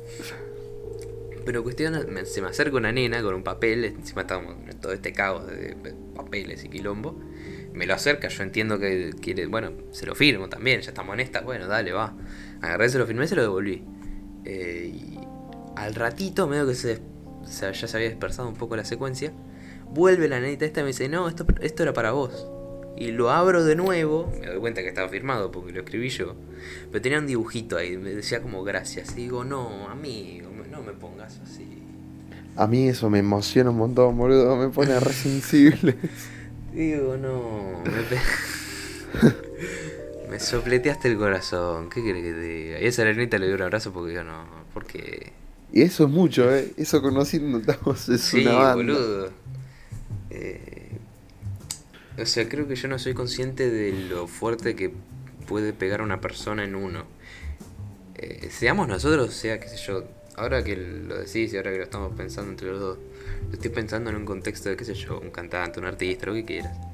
pero 1.44 1.62
cuestión, 1.62 2.06
me- 2.12 2.24
se 2.24 2.40
me 2.40 2.48
acerca 2.48 2.76
una 2.76 2.92
nena 2.92 3.20
con 3.22 3.34
un 3.34 3.42
papel, 3.42 3.84
encima 3.84 4.22
estábamos 4.22 4.56
en 4.68 4.80
todo 4.80 4.92
este 4.92 5.12
caos 5.12 5.46
de 5.48 5.76
papeles 6.14 6.64
y 6.64 6.68
quilombo. 6.68 7.20
Me 7.74 7.86
lo 7.86 7.94
acerca, 7.94 8.28
yo 8.28 8.42
entiendo 8.42 8.78
que 8.78 9.12
quiere, 9.20 9.46
bueno, 9.46 9.72
se 9.92 10.06
lo 10.06 10.14
firmo 10.14 10.48
también, 10.48 10.82
ya 10.82 10.90
estamos 10.90 11.14
en 11.14 11.20
esta, 11.20 11.40
bueno, 11.40 11.66
dale, 11.66 11.92
va. 11.92 12.14
Agarré, 12.60 12.88
se 12.90 12.98
lo 12.98 13.06
firmé, 13.06 13.26
se 13.26 13.34
lo 13.34 13.42
devolví. 13.42 13.82
Eh, 14.44 14.92
y 14.92 15.18
al 15.76 15.94
ratito, 15.94 16.46
medio 16.46 16.66
que 16.66 16.74
se, 16.74 17.00
o 17.42 17.46
sea, 17.46 17.72
ya 17.72 17.86
se 17.86 17.96
había 17.96 18.08
dispersado 18.08 18.48
un 18.48 18.54
poco 18.54 18.76
la 18.76 18.84
secuencia, 18.84 19.32
Vuelve 19.92 20.26
la 20.26 20.40
nenita 20.40 20.64
esta 20.64 20.80
y 20.80 20.84
me 20.84 20.88
dice, 20.88 21.10
no, 21.10 21.28
esto, 21.28 21.44
esto 21.60 21.82
era 21.82 21.92
para 21.92 22.12
vos. 22.12 22.46
Y 22.96 23.10
lo 23.10 23.30
abro 23.30 23.62
de 23.62 23.76
nuevo, 23.76 24.32
me 24.40 24.46
doy 24.46 24.58
cuenta 24.58 24.80
que 24.80 24.88
estaba 24.88 25.06
firmado 25.08 25.52
porque 25.52 25.72
lo 25.72 25.80
escribí 25.80 26.08
yo. 26.08 26.34
Pero 26.90 27.02
tenía 27.02 27.18
un 27.18 27.26
dibujito 27.26 27.76
ahí, 27.76 27.98
me 27.98 28.14
decía 28.14 28.40
como 28.40 28.64
gracias. 28.64 29.12
Y 29.12 29.22
digo, 29.22 29.44
no, 29.44 29.88
amigo, 29.90 30.48
no 30.70 30.82
me 30.82 30.92
pongas 30.92 31.38
así. 31.44 31.82
A 32.56 32.66
mí 32.66 32.88
eso 32.88 33.10
me 33.10 33.18
emociona 33.18 33.68
un 33.68 33.76
montón, 33.76 34.16
boludo, 34.16 34.56
me 34.56 34.68
pone 34.70 34.98
re 34.98 35.12
sensible. 35.12 35.96
Digo, 36.72 37.18
no, 37.18 37.82
me, 37.84 37.92
me 40.32 40.40
sopleteaste 40.40 41.08
el 41.08 41.18
corazón, 41.18 41.90
¿qué 41.90 42.02
querés 42.02 42.22
que 42.22 42.32
te 42.32 42.40
diga? 42.40 42.80
Y 42.80 42.84
a 42.86 42.88
esa 42.88 43.04
nenita 43.04 43.36
le 43.36 43.48
dio 43.48 43.56
un 43.56 43.62
abrazo 43.62 43.92
porque 43.92 44.14
yo 44.14 44.24
no, 44.24 44.46
porque... 44.72 45.30
Y 45.70 45.82
eso 45.82 46.04
es 46.04 46.10
mucho, 46.10 46.50
¿eh? 46.54 46.72
Eso 46.78 47.02
conociendo 47.02 47.58
estamos, 47.58 48.08
es 48.08 48.22
sí, 48.22 48.40
una 48.40 48.54
banda. 48.54 48.74
boludo. 48.76 49.30
Eh, 50.30 50.92
o 52.18 52.24
sea, 52.24 52.48
creo 52.48 52.66
que 52.66 52.76
yo 52.76 52.88
no 52.88 52.98
soy 52.98 53.12
consciente 53.12 53.70
de 53.70 53.92
lo 54.08 54.26
fuerte 54.26 54.74
que 54.74 54.90
puede 55.46 55.74
pegar 55.74 56.00
una 56.00 56.22
persona 56.22 56.64
en 56.64 56.76
uno. 56.76 57.04
Eh, 58.14 58.48
seamos 58.50 58.88
nosotros, 58.88 59.34
sea, 59.34 59.60
qué 59.60 59.68
sé 59.68 59.76
yo, 59.86 60.04
ahora 60.36 60.64
que 60.64 60.76
lo 60.76 61.18
decís 61.18 61.52
y 61.52 61.58
ahora 61.58 61.72
que 61.72 61.76
lo 61.76 61.84
estamos 61.84 62.16
pensando 62.16 62.50
entre 62.50 62.70
los 62.70 62.80
dos, 62.80 62.98
lo 63.48 63.52
estoy 63.52 63.70
pensando 63.70 64.08
en 64.08 64.16
un 64.16 64.24
contexto 64.24 64.70
de, 64.70 64.76
qué 64.78 64.86
sé 64.86 64.94
yo, 64.94 65.20
un 65.20 65.30
cantante, 65.30 65.78
un 65.78 65.84
artista, 65.84 66.24
lo 66.24 66.32
que 66.32 66.46
quieras. 66.46 66.91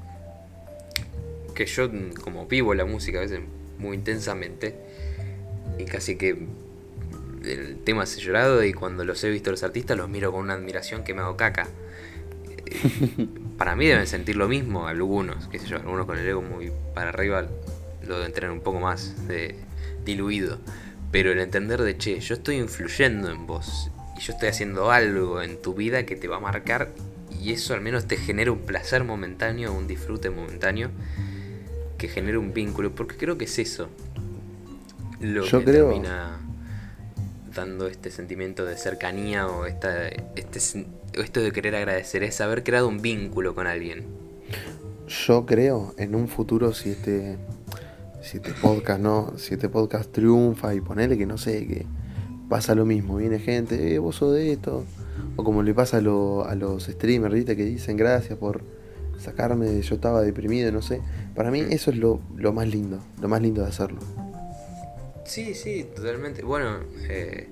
Que 1.59 1.65
yo, 1.65 1.89
como 2.23 2.45
vivo 2.45 2.73
la 2.73 2.85
música 2.85 3.17
a 3.17 3.21
veces 3.23 3.41
muy 3.79 3.97
intensamente, 3.97 4.75
y 5.77 5.83
casi 5.83 6.15
que 6.15 6.47
el 7.43 7.79
tema 7.83 8.05
se 8.05 8.21
llorado, 8.21 8.63
y 8.63 8.71
cuando 8.71 9.03
los 9.03 9.21
he 9.25 9.29
visto 9.29 9.51
los 9.51 9.61
artistas 9.63 9.97
los 9.97 10.07
miro 10.07 10.31
con 10.31 10.39
una 10.39 10.53
admiración 10.53 11.03
que 11.03 11.13
me 11.13 11.19
hago 11.19 11.35
caca. 11.35 11.67
Para 13.57 13.75
mí 13.75 13.87
deben 13.87 14.07
sentir 14.07 14.37
lo 14.37 14.47
mismo 14.47 14.87
algunos, 14.87 15.49
qué 15.49 15.59
sé 15.59 15.67
yo, 15.67 15.75
algunos 15.75 16.05
con 16.05 16.17
el 16.17 16.25
ego 16.25 16.41
muy 16.41 16.71
para 16.93 17.09
arriba 17.09 17.45
lo 18.07 18.19
deben 18.19 18.31
tener 18.31 18.51
un 18.51 18.61
poco 18.61 18.79
más 18.79 19.27
de, 19.27 19.55
diluido. 20.05 20.59
Pero 21.11 21.33
el 21.33 21.41
entender 21.41 21.81
de, 21.81 21.97
che, 21.97 22.21
yo 22.21 22.35
estoy 22.35 22.55
influyendo 22.55 23.29
en 23.29 23.47
vos 23.47 23.91
y 24.17 24.21
yo 24.21 24.31
estoy 24.31 24.47
haciendo 24.47 24.91
algo 24.91 25.41
en 25.41 25.61
tu 25.61 25.73
vida 25.73 26.05
que 26.05 26.15
te 26.15 26.29
va 26.29 26.37
a 26.37 26.39
marcar 26.39 26.93
y 27.37 27.51
eso 27.51 27.73
al 27.73 27.81
menos 27.81 28.07
te 28.07 28.15
genera 28.15 28.49
un 28.49 28.59
placer 28.59 29.03
momentáneo, 29.03 29.73
un 29.73 29.87
disfrute 29.87 30.29
momentáneo 30.29 30.91
que 31.99 32.07
genera 32.07 32.39
un 32.39 32.51
vínculo, 32.53 32.95
porque 32.95 33.15
creo 33.17 33.37
que 33.37 33.45
es 33.45 33.59
eso 33.59 33.87
lo 35.21 35.43
Yo 35.43 35.59
que 35.59 35.65
creo- 35.65 35.89
termina 35.89 36.39
dando 37.53 37.87
este 37.87 38.09
sentimiento 38.09 38.65
de 38.65 38.77
cercanía 38.77 39.47
o 39.47 39.65
esta, 39.65 40.07
este, 40.07 40.59
esto 41.13 41.41
de 41.41 41.51
querer 41.51 41.75
agradecer, 41.75 42.23
es 42.23 42.39
haber 42.41 42.63
creado 42.63 42.87
un 42.87 43.01
vínculo 43.01 43.53
con 43.53 43.67
alguien. 43.67 44.05
Yo 45.07 45.45
creo 45.45 45.93
en 45.97 46.15
un 46.15 46.27
futuro 46.27 46.73
si 46.73 46.91
este 46.91 47.37
si 48.21 48.37
este 48.37 48.51
podcast 48.61 48.99
no, 49.01 49.33
si 49.37 49.53
este 49.55 49.69
podcast 49.69 50.11
triunfa 50.11 50.73
y 50.75 50.81
ponele 50.81 51.17
que 51.17 51.25
no 51.25 51.37
sé, 51.37 51.65
que 51.67 51.85
pasa 52.49 52.75
lo 52.75 52.85
mismo, 52.85 53.15
viene 53.17 53.39
gente, 53.39 53.93
eh, 53.95 53.99
vos 53.99 54.17
sos 54.17 54.33
de 54.35 54.51
esto, 54.51 54.83
o 55.35 55.43
como 55.43 55.63
le 55.63 55.73
pasa 55.73 55.97
a, 55.97 56.01
lo- 56.01 56.45
a 56.45 56.53
los 56.55 56.83
streamers, 56.85 57.33
¿viste? 57.33 57.55
que 57.57 57.63
dicen 57.65 57.97
gracias 57.97 58.37
por 58.37 58.61
sacarme, 59.19 59.81
yo 59.81 59.95
estaba 59.95 60.21
deprimido, 60.21 60.71
no 60.71 60.81
sé. 60.81 61.01
Para 61.35 61.51
mí 61.51 61.65
eso 61.69 61.91
es 61.91 61.97
lo, 61.97 62.21
lo 62.35 62.53
más 62.53 62.67
lindo, 62.67 62.99
lo 63.21 63.27
más 63.27 63.41
lindo 63.41 63.61
de 63.61 63.67
hacerlo. 63.67 63.99
Sí, 65.25 65.53
sí, 65.53 65.87
totalmente. 65.95 66.43
Bueno, 66.43 66.79
eh, 67.07 67.47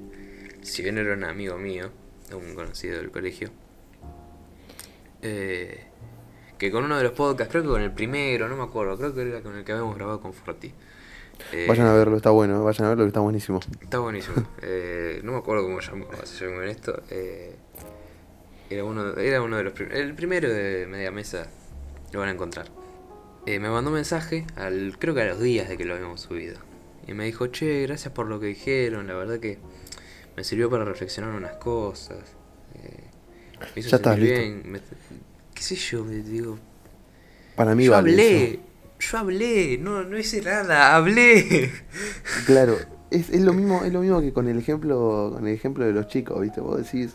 si 0.62 0.82
bien 0.82 0.98
era 0.98 1.14
un 1.14 1.24
amigo 1.24 1.58
mío, 1.58 1.90
un 2.34 2.56
conocido 2.56 2.98
del 2.98 3.12
colegio, 3.12 3.50
eh, 5.22 5.84
que 6.58 6.72
con 6.72 6.86
uno 6.86 6.98
de 6.98 7.04
los 7.04 7.14
podcasts, 7.14 7.52
creo 7.52 7.64
que 7.64 7.70
con 7.70 7.82
el 7.82 7.92
primero, 7.92 8.48
no 8.48 8.58
me 8.58 8.64
acuerdo, 8.64 8.98
creo 8.98 9.14
que 9.14 9.22
era 9.22 9.42
con 9.42 9.56
el 9.56 9.64
que 9.64 9.74
habíamos 9.74 9.96
grabado 9.96 10.20
con 10.22 10.34
Forti. 10.34 10.74
Eh, 11.54 11.66
Vayan 11.68 11.88
a 11.88 11.94
verlo, 11.94 12.18
está 12.18 12.32
bueno, 12.32 12.64
vayan 12.64 12.88
a 12.88 12.90
verlo 12.90 13.06
está 13.06 13.20
buenísimo. 13.20 13.60
Está 13.82 14.00
buenísimo. 14.00 14.36
Eh, 14.62 15.22
no 15.24 15.34
me 15.34 15.38
acuerdo 15.38 15.64
cómo 15.64 15.80
llamaba, 15.80 16.26
si 16.26 16.36
soy 16.36 16.50
muy 16.50 16.64
honesto. 16.64 17.04
Eh, 17.10 17.56
era, 18.70 18.84
uno, 18.84 19.16
era 19.18 19.42
uno 19.42 19.58
de 19.58 19.64
los 19.64 19.74
primeros. 19.74 20.00
El 20.00 20.16
primero 20.16 20.50
de 20.50 20.88
media 20.88 21.12
mesa 21.12 21.48
lo 22.12 22.20
van 22.20 22.30
a 22.30 22.32
encontrar. 22.34 22.68
Eh, 23.46 23.60
me 23.60 23.70
mandó 23.70 23.90
un 23.92 23.96
mensaje, 23.96 24.46
al, 24.56 24.98
creo 25.00 25.16
que 25.16 25.22
a 25.22 25.26
los 25.28 25.40
días 25.40 25.70
de 25.70 25.78
que 25.78 25.86
lo 25.86 25.96
habíamos 25.96 26.22
subido. 26.22 26.58
Y 27.08 27.14
me 27.14 27.26
dijo, 27.26 27.48
che, 27.48 27.84
gracias 27.84 28.14
por 28.14 28.28
lo 28.28 28.40
que 28.40 28.48
dijeron. 28.48 29.08
La 29.08 29.16
verdad 29.16 29.40
que 29.40 29.60
me 30.36 30.44
sirvió 30.44 30.70
para 30.70 30.86
reflexionar 30.86 31.34
unas 31.36 31.54
cosas. 31.58 32.20
Eh, 32.76 33.04
me 33.76 33.82
hizo 33.82 33.90
Ya 33.90 33.98
estás 33.98 34.20
listo. 34.20 34.42
bien. 34.42 34.64
me- 34.66 34.82
qué 35.54 35.64
sé 35.64 35.76
yo, 35.76 36.04
me 36.06 36.18
digo. 36.18 36.60
Para 37.56 37.76
mí 37.76 37.86
Yo 37.86 37.92
vale 37.92 38.12
hablé, 38.12 38.54
eso. 38.54 38.60
yo 39.00 39.18
hablé, 39.18 39.78
no, 39.80 40.04
no 40.04 40.18
hice 40.18 40.42
nada, 40.42 40.96
hablé. 40.96 41.72
Claro, 42.44 42.86
es, 43.10 43.30
es 43.30 43.42
lo 43.42 43.54
mismo, 43.54 43.84
es 43.84 43.92
lo 43.94 44.02
mismo 44.02 44.22
que 44.22 44.34
con 44.34 44.48
el 44.48 44.58
ejemplo, 44.58 45.32
con 45.34 45.48
el 45.48 45.54
ejemplo 45.54 45.86
de 45.86 45.94
los 45.94 46.08
chicos, 46.08 46.42
¿viste? 46.42 46.62
Vos 46.62 46.78
decís, 46.78 47.14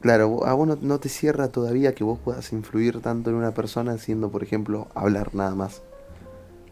claro, 0.00 0.44
a 0.46 0.54
vos 0.54 0.66
no, 0.68 0.78
no 0.80 1.00
te 1.00 1.08
cierra 1.08 1.48
todavía 1.52 1.94
que 1.94 2.04
vos 2.04 2.18
puedas 2.18 2.52
influir 2.52 3.00
tanto 3.00 3.30
en 3.30 3.36
una 3.36 3.54
persona 3.54 3.98
siendo, 3.98 4.30
por 4.30 4.42
ejemplo, 4.42 4.88
hablar 4.94 5.34
nada 5.34 5.54
más. 5.54 5.82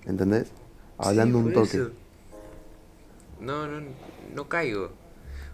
¿Entendés? 0.07 0.49
Hablando 0.99 1.39
Sí, 1.39 1.45
un 1.45 1.53
toque. 1.53 1.77
eso. 1.77 1.91
No, 3.41 3.67
no, 3.67 3.81
no 4.35 4.49
caigo. 4.49 4.91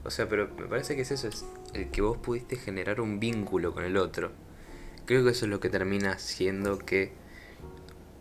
O 0.05 0.11
sea, 0.11 0.29
pero 0.29 0.49
me 0.59 0.67
parece 0.67 0.97
que 0.97 1.03
es 1.03 1.11
eso, 1.11 1.29
es 1.29 1.45
el 1.75 1.91
que 1.91 2.03
vos 2.03 2.19
pudiste 2.19 2.57
generar 2.57 3.01
un 3.01 3.21
vínculo 3.21 3.73
con 3.73 3.85
el 3.85 3.97
otro. 3.97 4.31
Creo 5.07 5.25
que 5.25 5.31
eso 5.31 5.47
es 5.47 5.51
lo 5.51 5.61
que 5.61 5.71
termina 5.71 6.13
haciendo 6.13 6.79
que 6.79 7.13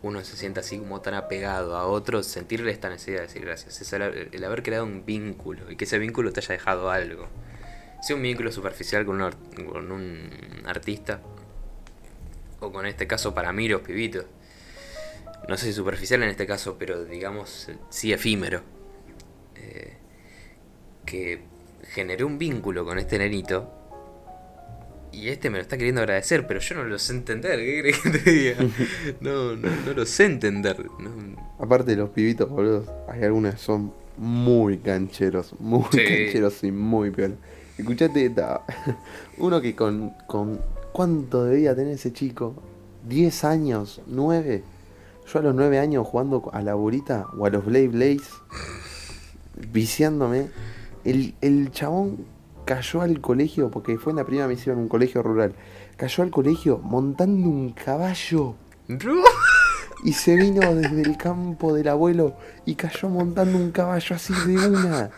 uno 0.02 0.22
se 0.22 0.36
sienta 0.36 0.60
así 0.60 0.78
como 0.78 1.00
tan 1.00 1.14
apegado 1.14 1.76
a 1.76 1.86
otro, 1.86 2.22
sentirle 2.22 2.70
esta 2.72 2.90
necesidad 2.90 3.20
de 3.20 3.26
decir 3.26 3.44
gracias. 3.44 3.80
Es 3.80 3.92
el, 3.94 4.28
el 4.32 4.44
haber 4.44 4.62
creado 4.62 4.84
un 4.84 5.06
vínculo 5.06 5.70
y 5.70 5.76
que 5.76 5.84
ese 5.84 5.98
vínculo 5.98 6.32
te 6.32 6.40
haya 6.40 6.52
dejado 6.52 6.90
algo. 6.90 7.26
Sea 8.02 8.16
un 8.16 8.22
vínculo 8.22 8.52
superficial 8.52 9.06
con 9.06 9.16
un, 9.16 9.22
ar- 9.22 9.36
con 9.54 9.90
un 9.92 10.30
artista, 10.66 11.20
o 12.60 12.72
con 12.72 12.86
este 12.86 13.06
caso 13.06 13.34
para 13.34 13.52
mí 13.52 13.68
los 13.68 13.82
pibitos. 13.82 14.24
No 15.48 15.56
sé 15.56 15.66
si 15.66 15.72
superficial 15.74 16.22
en 16.22 16.30
este 16.30 16.46
caso, 16.46 16.76
pero 16.78 17.04
digamos 17.04 17.68
sí 17.90 18.12
efímero. 18.12 18.62
Eh, 19.56 19.94
que 21.04 21.42
generé 21.92 22.24
un 22.24 22.38
vínculo 22.38 22.84
con 22.84 22.98
este 22.98 23.18
nenito. 23.18 23.70
Y 25.12 25.28
este 25.28 25.48
me 25.48 25.58
lo 25.58 25.62
está 25.62 25.76
queriendo 25.76 26.00
agradecer, 26.00 26.44
pero 26.46 26.58
yo 26.58 26.74
no 26.74 26.84
lo 26.84 26.98
sé 26.98 27.12
entender. 27.12 27.58
¿Qué 27.60 27.80
crees 27.82 27.98
que 28.00 28.10
te 28.10 28.30
diga? 28.30 28.56
No, 29.20 29.54
no, 29.54 29.68
no 29.86 29.92
lo 29.92 30.06
sé 30.06 30.24
entender. 30.24 30.84
no. 30.98 31.54
Aparte 31.60 31.92
de 31.92 31.98
los 31.98 32.10
pibitos, 32.10 32.48
boludo, 32.48 33.04
hay 33.08 33.22
algunos 33.22 33.54
que 33.54 33.60
son 33.60 33.92
muy 34.16 34.78
cancheros, 34.78 35.54
muy 35.60 35.84
Sí. 35.92 35.98
cancheros 36.04 36.64
y 36.64 36.72
muy 36.72 37.10
piola. 37.10 37.34
Escuchate 37.78 38.26
esta. 38.26 38.62
Uno 39.38 39.60
que 39.60 39.74
con, 39.74 40.10
con. 40.26 40.60
¿Cuánto 40.92 41.44
debía 41.44 41.74
tener 41.74 41.94
ese 41.94 42.12
chico? 42.12 42.54
¿10 43.08 43.44
años? 43.44 44.00
¿9? 44.08 44.62
Yo 45.26 45.38
a 45.38 45.42
los 45.42 45.54
9 45.54 45.78
años 45.78 46.06
jugando 46.06 46.50
a 46.52 46.62
la 46.62 46.74
burita 46.74 47.26
o 47.36 47.46
a 47.46 47.50
los 47.50 47.64
Blade 47.64 47.88
Blaze, 47.88 48.30
viciándome. 49.72 50.50
El, 51.04 51.34
el 51.40 51.72
chabón 51.72 52.24
cayó 52.64 53.02
al 53.02 53.20
colegio, 53.20 53.70
porque 53.70 53.98
fue 53.98 54.12
en 54.12 54.18
la 54.18 54.24
primera 54.24 54.46
misión, 54.46 54.78
un 54.78 54.88
colegio 54.88 55.22
rural. 55.22 55.54
Cayó 55.96 56.22
al 56.22 56.30
colegio 56.30 56.78
montando 56.78 57.48
un 57.48 57.70
caballo. 57.72 58.54
Y 60.04 60.12
se 60.12 60.36
vino 60.36 60.74
desde 60.74 61.00
el 61.00 61.16
campo 61.16 61.72
del 61.72 61.88
abuelo 61.88 62.36
y 62.66 62.74
cayó 62.74 63.08
montando 63.08 63.56
un 63.56 63.70
caballo 63.70 64.14
así 64.14 64.34
de 64.46 64.68
una. 64.68 65.10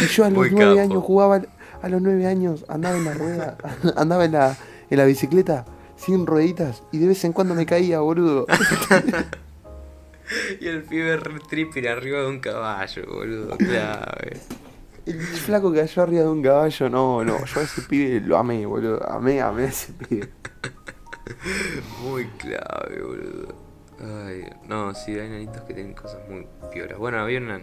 Y 0.00 0.06
yo 0.06 0.24
a 0.24 0.30
los 0.30 0.50
nueve 0.50 0.80
años 0.80 1.02
jugaba, 1.02 1.42
a 1.82 1.88
los 1.88 2.02
nueve 2.02 2.26
años 2.26 2.64
andaba 2.68 2.96
en 2.96 3.04
la 3.04 3.14
rueda, 3.14 3.56
andaba 3.96 4.24
en 4.24 4.32
la, 4.32 4.56
en 4.90 4.98
la 4.98 5.04
bicicleta 5.04 5.64
sin 5.96 6.26
rueditas 6.26 6.82
y 6.92 6.98
de 6.98 7.08
vez 7.08 7.24
en 7.24 7.32
cuando 7.32 7.54
me 7.54 7.66
caía, 7.66 8.00
boludo. 8.00 8.46
Y 10.58 10.68
el 10.68 10.82
pibe 10.84 11.18
tripper 11.48 11.88
arriba 11.88 12.20
de 12.20 12.28
un 12.28 12.40
caballo, 12.40 13.02
boludo. 13.06 13.56
Clave. 13.58 14.40
El 15.06 15.20
flaco 15.20 15.70
que 15.70 15.80
cayó 15.80 16.02
arriba 16.02 16.22
de 16.22 16.28
un 16.28 16.42
caballo, 16.42 16.88
no, 16.88 17.22
no, 17.22 17.44
yo 17.44 17.60
a 17.60 17.62
ese 17.62 17.82
pibe 17.82 18.20
lo 18.20 18.38
amé, 18.38 18.64
boludo. 18.64 19.06
Amé, 19.06 19.42
amé 19.42 19.64
a 19.64 19.66
ese 19.66 19.92
pibe. 19.92 20.30
Muy 22.02 22.24
clave, 22.38 23.02
boludo. 23.02 23.54
Ay, 24.00 24.44
no, 24.66 24.94
sí, 24.94 25.12
hay 25.12 25.28
nenitos 25.28 25.62
que 25.62 25.74
tienen 25.74 25.94
cosas 25.94 26.18
muy 26.28 26.46
pioras. 26.72 26.98
Bueno, 26.98 27.20
había 27.20 27.38
una, 27.38 27.60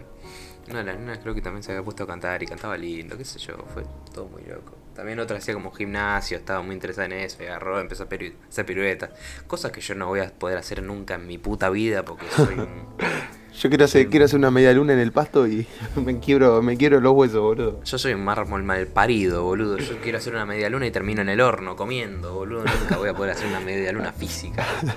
una 0.68 0.78
de 0.78 0.84
las 0.84 0.98
nenas 0.98 1.18
creo 1.18 1.34
que 1.34 1.42
también 1.42 1.62
se 1.62 1.72
había 1.72 1.82
puesto 1.82 2.04
a 2.04 2.06
cantar 2.06 2.42
y 2.42 2.46
cantaba 2.46 2.76
lindo, 2.76 3.16
qué 3.16 3.24
sé 3.24 3.38
yo, 3.38 3.56
fue 3.72 3.84
todo 4.14 4.26
muy 4.26 4.42
loco. 4.42 4.76
También 4.94 5.18
otra 5.20 5.38
hacía 5.38 5.54
como 5.54 5.70
gimnasio, 5.70 6.36
estaba 6.36 6.62
muy 6.62 6.74
interesada 6.74 7.06
en 7.06 7.12
eso, 7.12 7.42
y 7.42 7.46
agarró, 7.46 7.80
empezó 7.80 8.04
a 8.04 8.06
hacer 8.06 8.66
piruetas. 8.66 9.10
Cosas 9.46 9.72
que 9.72 9.80
yo 9.80 9.94
no 9.94 10.06
voy 10.06 10.20
a 10.20 10.30
poder 10.30 10.58
hacer 10.58 10.82
nunca 10.82 11.14
en 11.14 11.26
mi 11.26 11.38
puta 11.38 11.70
vida 11.70 12.04
porque 12.04 12.26
soy 12.28 12.54
un... 12.54 12.68
Yo 13.58 13.68
quiero 13.68 13.84
hacer, 13.84 14.08
quiero 14.08 14.24
hacer 14.24 14.38
una 14.38 14.50
media 14.50 14.72
luna 14.72 14.94
en 14.94 14.98
el 14.98 15.12
pasto 15.12 15.46
y 15.46 15.66
me 15.96 16.18
quiebro, 16.20 16.62
me 16.62 16.76
quiebro 16.76 17.00
los 17.00 17.12
huesos, 17.12 17.40
boludo. 17.40 17.82
Yo 17.84 17.98
soy 17.98 18.14
un 18.14 18.24
mármol 18.24 18.62
mal 18.62 18.86
parido, 18.86 19.44
boludo. 19.44 19.76
Yo 19.76 19.98
quiero 20.00 20.18
hacer 20.18 20.34
una 20.34 20.46
media 20.46 20.70
luna 20.70 20.86
y 20.86 20.90
termino 20.90 21.20
en 21.20 21.28
el 21.28 21.40
horno 21.40 21.76
comiendo, 21.76 22.34
boludo. 22.34 22.64
Nunca 22.64 22.96
voy 22.96 23.10
a 23.10 23.14
poder 23.14 23.32
hacer 23.32 23.48
una 23.48 23.60
media 23.60 23.92
luna 23.92 24.12
física. 24.12 24.66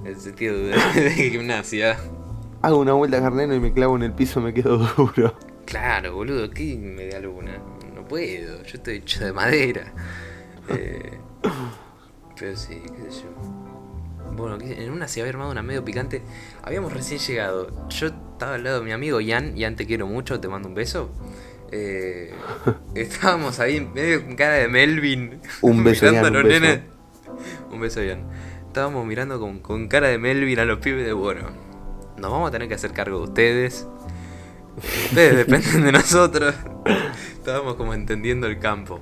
En 0.00 0.08
el 0.08 0.20
sentido 0.20 0.56
de, 0.56 0.74
de 0.94 1.10
gimnasia. 1.30 1.96
Hago 2.62 2.78
una 2.78 2.92
vuelta 2.92 3.18
a 3.18 3.20
carnero 3.22 3.54
y 3.54 3.60
me 3.60 3.72
clavo 3.72 3.96
en 3.96 4.02
el 4.04 4.12
piso 4.12 4.40
me 4.40 4.54
quedo 4.54 4.78
duro. 4.96 5.36
Claro, 5.64 6.14
boludo, 6.14 6.50
¿qué 6.50 6.76
media 6.76 7.20
luna? 7.20 7.58
No 7.94 8.06
puedo, 8.06 8.62
yo 8.62 8.74
estoy 8.74 8.96
hecho 8.96 9.24
de 9.24 9.32
madera. 9.32 9.92
Eh, 10.68 11.18
pero 12.38 12.56
sí, 12.56 12.80
qué 12.86 13.10
sé 13.10 13.22
yo. 13.24 14.32
Bueno, 14.36 14.58
en 14.60 14.90
una 14.92 15.08
se 15.08 15.20
había 15.20 15.32
armado 15.32 15.50
una 15.50 15.60
medio 15.60 15.84
picante. 15.84 16.22
Habíamos 16.62 16.92
recién 16.92 17.18
llegado. 17.18 17.88
Yo 17.88 18.06
estaba 18.06 18.54
al 18.54 18.62
lado 18.62 18.78
de 18.78 18.84
mi 18.84 18.92
amigo 18.92 19.20
Ian. 19.20 19.56
Ian, 19.56 19.74
te 19.74 19.86
quiero 19.86 20.06
mucho, 20.06 20.38
te 20.38 20.46
mando 20.46 20.68
un 20.68 20.74
beso. 20.76 21.10
Eh, 21.72 22.32
estábamos 22.94 23.58
ahí 23.58 23.80
medio 23.80 24.24
con 24.24 24.36
cara 24.36 24.54
de 24.54 24.68
Melvin. 24.68 25.40
Un 25.62 25.82
beso, 25.82 26.06
mirando 26.06 26.28
Ian, 26.28 26.36
a 26.36 26.38
un 26.38 26.44
los 26.44 26.52
beso. 26.52 26.60
nenes. 26.64 26.80
Un 27.72 27.80
beso, 27.80 28.02
Ian. 28.04 28.20
Estábamos 28.68 29.04
mirando 29.04 29.40
con, 29.40 29.58
con 29.58 29.88
cara 29.88 30.08
de 30.08 30.18
Melvin 30.18 30.60
a 30.60 30.64
los 30.64 30.78
pibes 30.78 31.04
de 31.04 31.12
bueno. 31.12 31.50
Nos 32.16 32.30
vamos 32.30 32.48
a 32.48 32.50
tener 32.52 32.68
que 32.68 32.74
hacer 32.74 32.92
cargo 32.92 33.18
de 33.18 33.24
ustedes. 33.24 33.86
Ustedes 35.06 35.36
dependen 35.36 35.84
de 35.84 35.92
nosotros. 35.92 36.54
Estábamos 37.34 37.74
como 37.74 37.94
entendiendo 37.94 38.46
el 38.46 38.58
campo. 38.58 39.00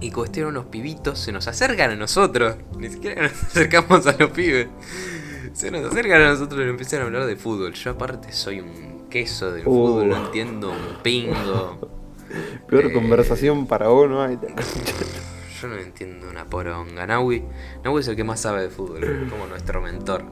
Y 0.00 0.10
cuestión 0.10 0.48
unos 0.48 0.66
pibitos 0.66 1.18
se 1.18 1.32
nos 1.32 1.46
acercan 1.48 1.92
a 1.92 1.96
nosotros. 1.96 2.56
Ni 2.76 2.90
siquiera 2.90 3.22
nos 3.22 3.32
acercamos 3.44 4.06
a 4.06 4.12
los 4.18 4.30
pibes. 4.30 4.68
Se 5.54 5.70
nos 5.70 5.84
acercan 5.90 6.20
a 6.22 6.28
nosotros 6.30 6.60
y 6.66 6.68
empiezan 6.68 7.00
a 7.00 7.04
hablar 7.04 7.26
de 7.26 7.36
fútbol. 7.36 7.72
Yo 7.72 7.90
aparte 7.92 8.32
soy 8.32 8.60
un 8.60 9.06
queso 9.08 9.52
del 9.52 9.62
Uh. 9.66 9.70
fútbol, 9.70 10.08
no 10.08 10.26
entiendo 10.26 10.70
un 10.70 11.02
pingo. 11.02 11.78
Peor 12.68 12.86
Eh. 12.86 12.92
conversación 12.92 13.66
para 13.66 13.86
vos, 13.88 14.10
¿no? 14.10 14.20
hay. 14.22 14.36
Yo 15.62 15.68
no 15.68 15.76
entiendo 15.76 16.28
una 16.28 16.44
poronga. 16.44 17.06
Naui, 17.06 17.44
Naui 17.84 18.00
es 18.00 18.08
el 18.08 18.16
que 18.16 18.24
más 18.24 18.40
sabe 18.40 18.62
de 18.62 18.68
fútbol, 18.70 19.28
como 19.30 19.46
nuestro 19.46 19.80
mentor. 19.80 20.24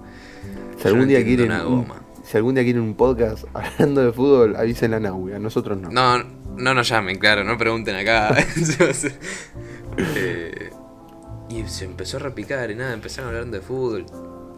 Si 0.83 0.89
algún 0.89 1.07
día 1.07 1.23
quieren 1.23 1.53
un, 1.53 1.87
si 2.25 2.37
algún 2.37 2.57
día 2.57 2.65
quieren 2.65 2.83
un 2.83 2.95
podcast 2.95 3.45
hablando 3.55 4.05
de 4.05 4.13
fútbol, 4.13 4.57
avisen 4.57 4.95
a 4.95 5.01
Nahui, 5.01 5.33
a 5.33 5.39
nosotros 5.39 5.79
no. 5.79 5.91
No, 5.91 6.25
no 6.57 6.75
nos 6.75 6.89
llamen, 6.89 7.19
claro, 7.19 7.45
no 7.45 7.57
pregunten 7.57 7.95
acá. 7.97 8.37
Eh, 10.17 10.71
y 11.51 11.69
se 11.69 11.85
empezó 11.85 12.17
a 12.17 12.21
repicar 12.21 12.71
y 12.71 12.75
nada, 12.75 12.95
empezaron 12.95 13.29
a 13.29 13.39
hablar 13.39 13.53
de 13.53 13.61
fútbol. 13.61 14.07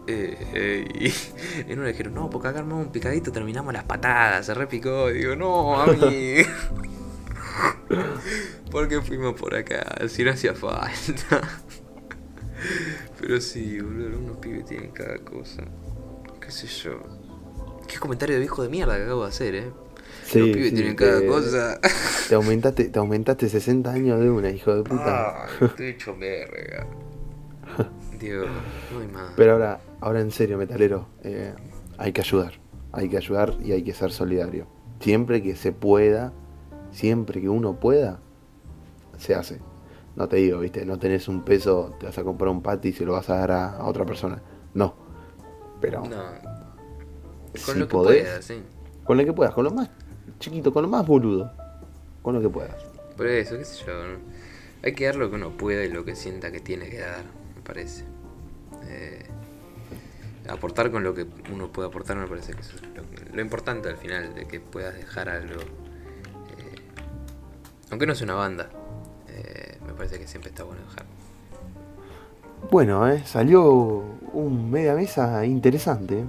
Eh, 0.07 0.37
eh, 0.53 0.87
y 0.97 1.69
en 1.69 1.77
una 1.77 1.89
dijeron, 1.89 2.13
no, 2.13 2.29
porque 2.29 2.47
acá 2.47 2.59
armamos 2.59 2.85
un 2.85 2.91
picadito, 2.93 3.33
terminamos 3.33 3.73
las 3.73 3.83
patadas, 3.83 4.45
se 4.45 4.53
repicó. 4.53 5.11
Y 5.11 5.15
digo, 5.15 5.35
no, 5.35 5.81
a 5.81 5.87
mí. 5.87 6.37
¿Por 8.71 8.87
qué 8.87 9.01
fuimos 9.01 9.33
por 9.37 9.55
acá? 9.55 10.07
Si 10.07 10.23
no 10.23 10.31
hacía 10.31 10.53
falta. 10.53 11.41
Pero 13.19 13.41
sí, 13.41 13.81
boludo, 13.81 14.07
algunos 14.07 14.37
pibes 14.37 14.65
tienen 14.65 14.91
cada 14.91 15.17
cosa. 15.17 15.65
¿Qué 16.45 16.51
sé 16.51 16.67
yo? 16.67 16.99
Qué 17.87 17.97
comentario 17.99 18.35
de 18.35 18.39
viejo 18.39 18.61
de 18.63 18.69
mierda 18.69 18.95
que 18.97 19.03
acabo 19.03 19.23
de 19.23 19.29
hacer, 19.29 19.55
eh. 19.55 19.71
Sí, 20.25 20.39
Los 20.39 20.49
pibes 20.49 20.69
sí, 20.69 20.75
tienen 20.75 20.95
cada 20.95 21.19
te- 21.19 21.27
cosa. 21.27 21.79
Te 22.29 22.35
aumentaste, 22.35 22.85
te 22.85 22.99
aumentaste 22.99 23.49
60 23.49 23.91
años 23.91 24.19
de 24.19 24.29
una, 24.29 24.49
hijo 24.49 24.75
de 24.75 24.83
puta. 24.83 25.43
Ah, 25.43 25.47
estoy 25.61 25.87
hecho 25.87 26.15
verga. 26.17 26.87
No 28.91 28.99
hay 28.99 29.07
más. 29.07 29.33
Pero 29.35 29.53
ahora, 29.53 29.81
ahora 30.01 30.21
en 30.21 30.31
serio, 30.31 30.57
metalero, 30.57 31.07
eh, 31.23 31.53
hay 31.97 32.11
que 32.11 32.21
ayudar. 32.21 32.53
Hay 32.91 33.09
que 33.09 33.17
ayudar 33.17 33.55
y 33.63 33.71
hay 33.73 33.83
que 33.83 33.93
ser 33.93 34.11
solidario. 34.11 34.67
Siempre 34.99 35.43
que 35.43 35.55
se 35.55 35.71
pueda, 35.73 36.31
siempre 36.91 37.41
que 37.41 37.49
uno 37.49 37.79
pueda, 37.79 38.19
se 39.17 39.35
hace. 39.35 39.59
No 40.15 40.27
te 40.29 40.37
digo, 40.37 40.59
viste, 40.59 40.85
no 40.85 40.97
tenés 40.97 41.27
un 41.27 41.43
peso, 41.43 41.93
te 41.99 42.05
vas 42.05 42.17
a 42.17 42.23
comprar 42.23 42.49
un 42.49 42.61
pati 42.61 42.89
y 42.89 42.93
se 42.93 43.05
lo 43.05 43.13
vas 43.13 43.29
a 43.29 43.35
dar 43.37 43.51
a, 43.51 43.69
a 43.77 43.85
otra 43.85 44.05
persona. 44.05 44.41
No. 44.73 45.04
Pero 45.85 46.01
No. 46.05 46.23
Si 47.53 47.65
Con 47.65 47.79
lo 47.79 47.87
que 47.87 47.91
podés. 47.91 48.23
puedas, 48.23 48.45
sí. 48.45 48.61
con 49.05 49.17
lo 49.17 49.25
que 49.25 49.33
puedas, 49.33 49.53
con 49.53 49.63
lo 49.63 49.71
más 49.71 49.89
chiquito, 50.39 50.73
con 50.73 50.83
lo 50.83 50.89
más 50.89 51.05
boludo. 51.07 51.51
Con 52.21 52.35
lo 52.35 52.41
que 52.41 52.49
puedas. 52.49 52.75
Por 53.15 53.27
eso, 53.27 53.57
qué 53.57 53.63
sé 53.65 53.85
yo. 53.85 53.93
¿no? 53.93 54.17
Hay 54.83 54.93
que 54.93 55.05
dar 55.05 55.15
lo 55.15 55.29
que 55.29 55.35
uno 55.35 55.51
pueda 55.51 55.83
y 55.83 55.89
lo 55.89 56.03
que 56.03 56.15
sienta 56.15 56.51
que 56.51 56.59
tiene 56.59 56.89
que 56.89 56.99
dar, 56.99 57.23
me 57.55 57.61
parece. 57.61 58.03
Eh, 58.87 59.25
aportar 60.49 60.91
con 60.91 61.03
lo 61.03 61.13
que 61.13 61.25
uno 61.51 61.71
puede 61.71 61.87
aportar 61.87 62.17
me 62.17 62.27
parece 62.27 62.53
que 62.53 62.61
eso 62.61 62.75
es 62.75 62.81
lo, 62.83 63.03
lo 63.35 63.41
importante 63.41 63.89
al 63.89 63.97
final, 63.97 64.35
de 64.35 64.47
que 64.47 64.59
puedas 64.59 64.93
dejar 64.95 65.29
algo. 65.29 65.61
eh, 65.61 66.75
aunque 67.89 68.05
no 68.05 68.13
sea 68.15 68.25
una 68.25 68.35
banda, 68.35 68.69
eh, 69.29 69.77
me 69.87 69.93
parece 69.93 70.19
que 70.19 70.27
siempre 70.27 70.49
está 70.49 70.63
bueno 70.63 70.81
dejar. 70.89 71.05
Bueno, 72.71 73.07
eh, 73.09 73.21
salió 73.25 74.03
un 74.33 74.69
media 74.71 74.93
mesa 74.95 75.45
interesante. 75.45 76.23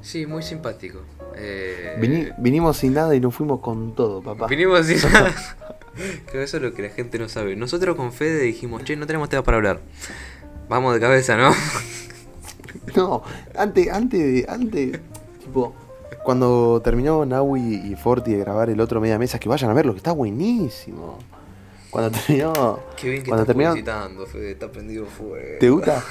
Sí, 0.00 0.26
muy 0.26 0.42
simpático. 0.42 1.00
Eh, 1.36 1.96
Vini- 2.00 2.32
vinimos 2.38 2.76
sin 2.78 2.94
nada 2.94 3.14
y 3.14 3.20
nos 3.20 3.34
fuimos 3.34 3.60
con 3.60 3.94
todo, 3.94 4.22
papá. 4.22 4.46
Vinimos 4.46 4.86
sin 4.86 5.00
nada. 5.12 5.34
Creo 5.94 6.32
que 6.32 6.42
eso 6.44 6.56
es 6.58 6.62
lo 6.62 6.72
que 6.72 6.82
la 6.82 6.88
gente 6.90 7.18
no 7.18 7.28
sabe. 7.28 7.56
Nosotros 7.56 7.96
con 7.96 8.12
Fede 8.12 8.40
dijimos, 8.42 8.84
che, 8.84 8.96
no 8.96 9.06
tenemos 9.06 9.28
tema 9.28 9.42
para 9.42 9.56
hablar. 9.58 9.80
Vamos 10.68 10.94
de 10.94 11.00
cabeza, 11.00 11.36
¿no? 11.36 11.50
No, 12.96 13.22
antes, 13.56 13.88
antes, 13.90 14.20
de- 14.20 14.46
antes, 14.48 15.00
tipo, 15.40 15.74
cuando 16.24 16.80
terminó 16.82 17.24
Naui 17.26 17.60
y 17.84 17.96
Forti 17.96 18.32
de 18.32 18.38
grabar 18.38 18.70
el 18.70 18.80
otro 18.80 19.00
media 19.00 19.18
mesa, 19.18 19.38
que 19.40 19.48
vayan 19.48 19.70
a 19.70 19.74
verlo, 19.74 19.92
que 19.92 19.98
está 19.98 20.12
buenísimo. 20.12 21.18
Cuando 21.90 22.10
terminó, 22.10 22.80
Qué 22.96 23.10
bien 23.10 23.22
que 23.22 23.28
cuando 23.28 23.42
estás 23.42 23.46
terminó, 23.46 23.70
publicitando, 23.70 24.26
Fede, 24.26 24.50
está 24.52 24.70
prendido 24.70 25.06
fuego. 25.06 25.58
¿te 25.58 25.70
gusta? 25.70 26.04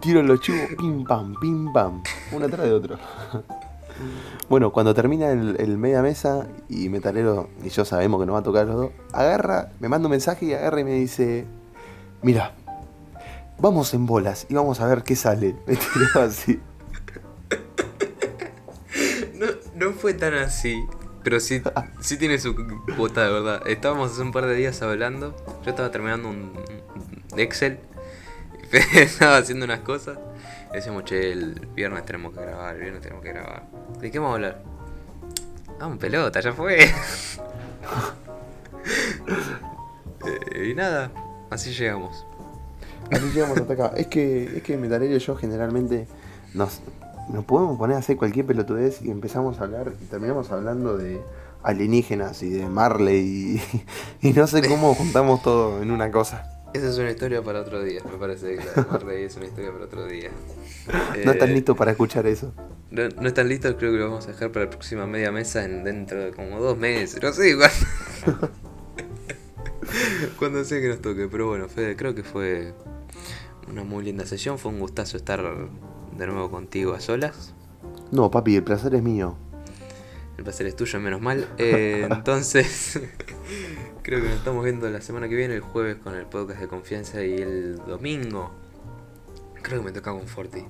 Tiro 0.00 0.22
los 0.22 0.40
chivos, 0.40 0.68
pim 0.78 1.04
pam, 1.04 1.34
pim 1.40 1.72
pam, 1.72 2.02
uno 2.32 2.46
atrás 2.46 2.66
de 2.66 2.72
otro. 2.72 2.98
Bueno, 4.48 4.72
cuando 4.72 4.94
termina 4.94 5.30
el, 5.30 5.56
el 5.60 5.76
media 5.76 6.02
mesa 6.02 6.46
y 6.68 6.88
Metalero 6.88 7.50
y 7.62 7.68
yo 7.68 7.84
sabemos 7.84 8.18
que 8.18 8.26
nos 8.26 8.34
va 8.34 8.40
a 8.40 8.42
tocar 8.42 8.66
los 8.66 8.76
dos, 8.76 8.90
agarra, 9.12 9.72
me 9.78 9.88
manda 9.88 10.06
un 10.06 10.12
mensaje 10.12 10.46
y 10.46 10.54
agarra 10.54 10.80
y 10.80 10.84
me 10.84 10.94
dice, 10.94 11.44
mira, 12.22 12.54
vamos 13.58 13.92
en 13.94 14.06
bolas 14.06 14.46
y 14.48 14.54
vamos 14.54 14.80
a 14.80 14.86
ver 14.86 15.02
qué 15.02 15.16
sale. 15.16 15.54
Me 15.66 15.76
tiró 15.76 16.22
así. 16.22 16.58
No, 19.34 19.46
no 19.74 19.92
fue 19.92 20.14
tan 20.14 20.34
así, 20.34 20.82
pero 21.22 21.40
sí, 21.40 21.62
sí 22.00 22.16
tiene 22.16 22.38
su 22.38 22.54
cuota 22.96 23.24
de 23.24 23.32
verdad. 23.32 23.62
Estábamos 23.66 24.12
hace 24.12 24.22
un 24.22 24.32
par 24.32 24.46
de 24.46 24.54
días 24.54 24.80
hablando, 24.82 25.36
yo 25.64 25.70
estaba 25.70 25.90
terminando 25.90 26.28
un 26.28 26.52
Excel, 27.36 27.78
estaba 28.94 29.38
haciendo 29.38 29.64
unas 29.64 29.80
cosas. 29.80 30.18
y 30.70 30.76
Decíamos, 30.76 31.04
che, 31.04 31.32
el 31.32 31.66
viernes 31.74 32.04
tenemos 32.04 32.34
que 32.34 32.40
grabar, 32.40 32.74
el 32.76 32.82
viernes 32.82 33.02
tenemos 33.02 33.22
que 33.22 33.32
grabar. 33.32 33.66
¿De 34.00 34.10
qué 34.10 34.18
vamos 34.18 34.32
a 34.32 34.34
hablar? 34.36 34.62
Vamos, 35.78 35.98
pelota, 35.98 36.40
ya 36.40 36.52
fue. 36.52 36.90
Y 40.62 40.74
nada, 40.74 41.10
así 41.48 41.72
llegamos. 41.72 42.26
Así 43.10 43.30
llegamos 43.32 43.58
hasta 43.58 43.72
acá. 43.72 43.92
Es 43.96 44.06
que, 44.08 44.58
es 44.58 44.62
que 44.62 44.76
Metalero 44.76 45.14
y 45.14 45.18
yo 45.18 45.36
generalmente 45.36 46.06
nos, 46.54 46.80
nos 47.32 47.44
podemos 47.44 47.78
poner 47.78 47.96
a 47.96 48.00
hacer 48.00 48.16
cualquier 48.16 48.46
pelotudez 48.46 49.00
y 49.02 49.10
empezamos 49.10 49.60
a 49.60 49.64
hablar 49.64 49.92
y 50.00 50.04
terminamos 50.06 50.50
hablando 50.50 50.96
de 50.96 51.20
alienígenas 51.62 52.42
y 52.42 52.50
de 52.50 52.66
Marley 52.68 53.60
y, 54.22 54.28
y 54.28 54.32
no 54.32 54.46
sé 54.46 54.66
cómo 54.66 54.94
juntamos 54.94 55.42
todo 55.42 55.82
en 55.82 55.90
una 55.90 56.10
cosa. 56.10 56.56
Esa 56.72 56.88
es 56.88 56.98
una 56.98 57.10
historia 57.10 57.42
para 57.42 57.60
otro 57.62 57.82
día, 57.82 58.00
me 58.04 58.16
parece 58.16 58.56
que 58.56 58.64
la 58.64 58.72
de 58.72 58.90
Marley 58.90 59.24
es 59.24 59.36
una 59.36 59.46
historia 59.46 59.72
para 59.72 59.84
otro 59.86 60.06
día. 60.06 60.30
No 61.24 61.32
están 61.32 61.50
Eh, 61.50 61.54
listos 61.54 61.76
para 61.76 61.90
escuchar 61.90 62.26
eso. 62.26 62.52
No, 62.90 63.08
no 63.20 63.28
están 63.28 63.48
listos, 63.48 63.74
creo 63.78 63.92
que 63.92 63.98
lo 63.98 64.08
vamos 64.08 64.24
a 64.26 64.32
dejar 64.32 64.50
para 64.50 64.64
la 64.64 64.70
próxima 64.70 65.06
media 65.06 65.30
mesa 65.30 65.64
en 65.64 65.84
dentro 65.84 66.18
de 66.24 66.30
como 66.32 66.58
dos 66.60 66.76
meses. 66.78 67.22
No 67.22 67.32
sé, 67.32 67.50
igual. 67.50 67.70
Cuando 70.38 70.64
sea 70.64 70.80
que 70.80 70.88
nos 70.88 71.00
toque. 71.00 71.28
Pero 71.30 71.48
bueno, 71.48 71.68
Fede, 71.68 71.96
creo 71.96 72.14
que 72.14 72.22
fue 72.22 72.72
una 73.68 73.84
muy 73.84 74.04
linda 74.04 74.26
sesión. 74.26 74.58
Fue 74.58 74.72
un 74.72 74.80
gustazo 74.80 75.16
estar 75.16 75.40
de 76.16 76.26
nuevo 76.26 76.50
contigo 76.50 76.94
a 76.94 77.00
solas. 77.00 77.54
No, 78.10 78.30
papi, 78.30 78.56
el 78.56 78.64
placer 78.64 78.94
es 78.94 79.02
mío. 79.02 79.36
El 80.36 80.44
placer 80.44 80.66
es 80.66 80.76
tuyo, 80.76 80.98
menos 81.00 81.20
mal. 81.20 81.48
Eh, 81.58 82.06
entonces, 82.10 82.98
creo 84.02 84.20
que 84.22 84.28
nos 84.28 84.36
estamos 84.38 84.64
viendo 84.64 84.88
la 84.88 85.00
semana 85.00 85.28
que 85.28 85.34
viene, 85.34 85.54
el 85.54 85.60
jueves 85.60 85.96
con 86.02 86.14
el 86.14 86.26
podcast 86.26 86.60
de 86.60 86.68
confianza 86.68 87.22
y 87.22 87.34
el 87.40 87.76
domingo. 87.86 88.50
Creo 89.62 89.80
que 89.80 89.84
me 89.86 89.92
toca 89.92 90.12
con 90.12 90.26
Forti. 90.26 90.64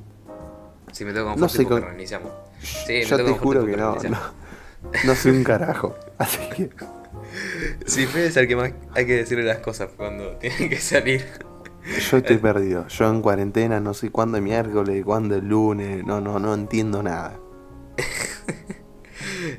Si 0.93 1.05
me 1.05 1.13
toca 1.13 1.31
con 1.33 1.41
No 1.41 1.49
Forti 1.49 1.65
porque 1.65 1.81
con- 1.83 1.91
reiniciamos. 1.91 2.33
Sí, 2.61 2.93
me 2.95 3.05
yo 3.05 3.17
toca 3.17 3.33
te 3.33 3.39
juro 3.39 3.65
que 3.65 3.77
no, 3.77 3.95
no, 3.95 4.19
no 5.05 5.15
soy 5.15 5.33
un 5.33 5.45
carajo. 5.45 5.97
Así 6.19 6.39
que 6.55 6.71
Sí, 7.87 8.07
Fede 8.07 8.27
es 8.27 8.37
el 8.37 8.49
que 8.49 8.57
más 8.57 8.73
hay 8.95 9.07
que 9.07 9.15
decirle 9.17 9.45
las 9.45 9.59
cosas 9.59 9.91
cuando 9.97 10.37
tienen 10.37 10.69
que 10.69 10.79
salir. 10.79 11.25
Yo 11.85 12.17
estoy 12.19 12.39
perdido. 12.39 12.87
Yo 12.89 13.09
en 13.09 13.23
cuarentena 13.23 13.81
no 13.81 13.95
sé 13.95 14.11
cuándo 14.11 14.37
es 14.37 14.43
miércoles, 14.43 15.05
cuándo 15.05 15.37
es 15.37 15.43
lunes. 15.43 16.05
No, 16.05 16.21
no, 16.21 16.39
no 16.39 16.55
entiendo 16.55 17.03
nada. 17.03 17.39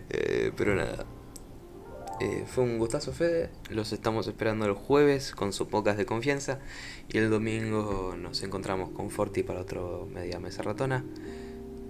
Eh, 0.10 0.52
pero 0.56 0.76
nada. 0.76 1.06
Eh, 2.20 2.46
fue 2.46 2.64
un 2.64 2.78
gustazo, 2.78 3.14
Fede. 3.14 3.50
Los 3.72 3.94
estamos 3.94 4.28
esperando 4.28 4.66
el 4.66 4.74
jueves 4.74 5.34
con 5.34 5.54
su 5.54 5.68
pocas 5.68 5.98
de 5.98 6.06
confianza. 6.06 6.60
Y 7.10 7.18
el 7.18 7.32
domingo 7.32 8.16
nos 8.16 8.44
encontramos 8.44 8.92
con 8.92 9.10
Forti 9.10 9.42
para 9.42 9.62
otro 9.62 10.08
Media 10.14 10.40
Mesa 10.40 10.62
Ratona. 10.62 11.04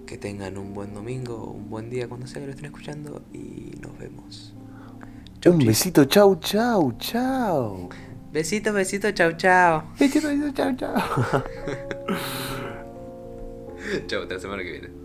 Que 0.06 0.16
tengan 0.16 0.56
un 0.56 0.72
buen 0.72 0.94
domingo, 0.94 1.44
un 1.50 1.68
buen 1.68 1.90
día 1.90 2.08
cuando 2.08 2.26
sea 2.26 2.40
que 2.40 2.46
lo 2.46 2.52
estén 2.52 2.66
escuchando. 2.66 3.22
Y 3.32 3.76
nos 3.82 3.98
vemos. 3.98 4.54
un 5.44 5.58
besito, 5.58 6.06
chau, 6.06 6.36
chau, 6.36 6.92
chau. 6.96 7.90
Besito, 8.32 8.72
besito, 8.72 9.12
chau, 9.12 9.36
chau. 9.36 9.82
Besito, 9.98 10.28
besito, 10.28 10.52
chau, 10.54 10.74
chau. 10.74 10.96
chau, 14.08 14.22
hasta 14.22 14.34
la 14.34 14.40
semana 14.40 14.62
que 14.62 14.70
viene. 14.70 15.01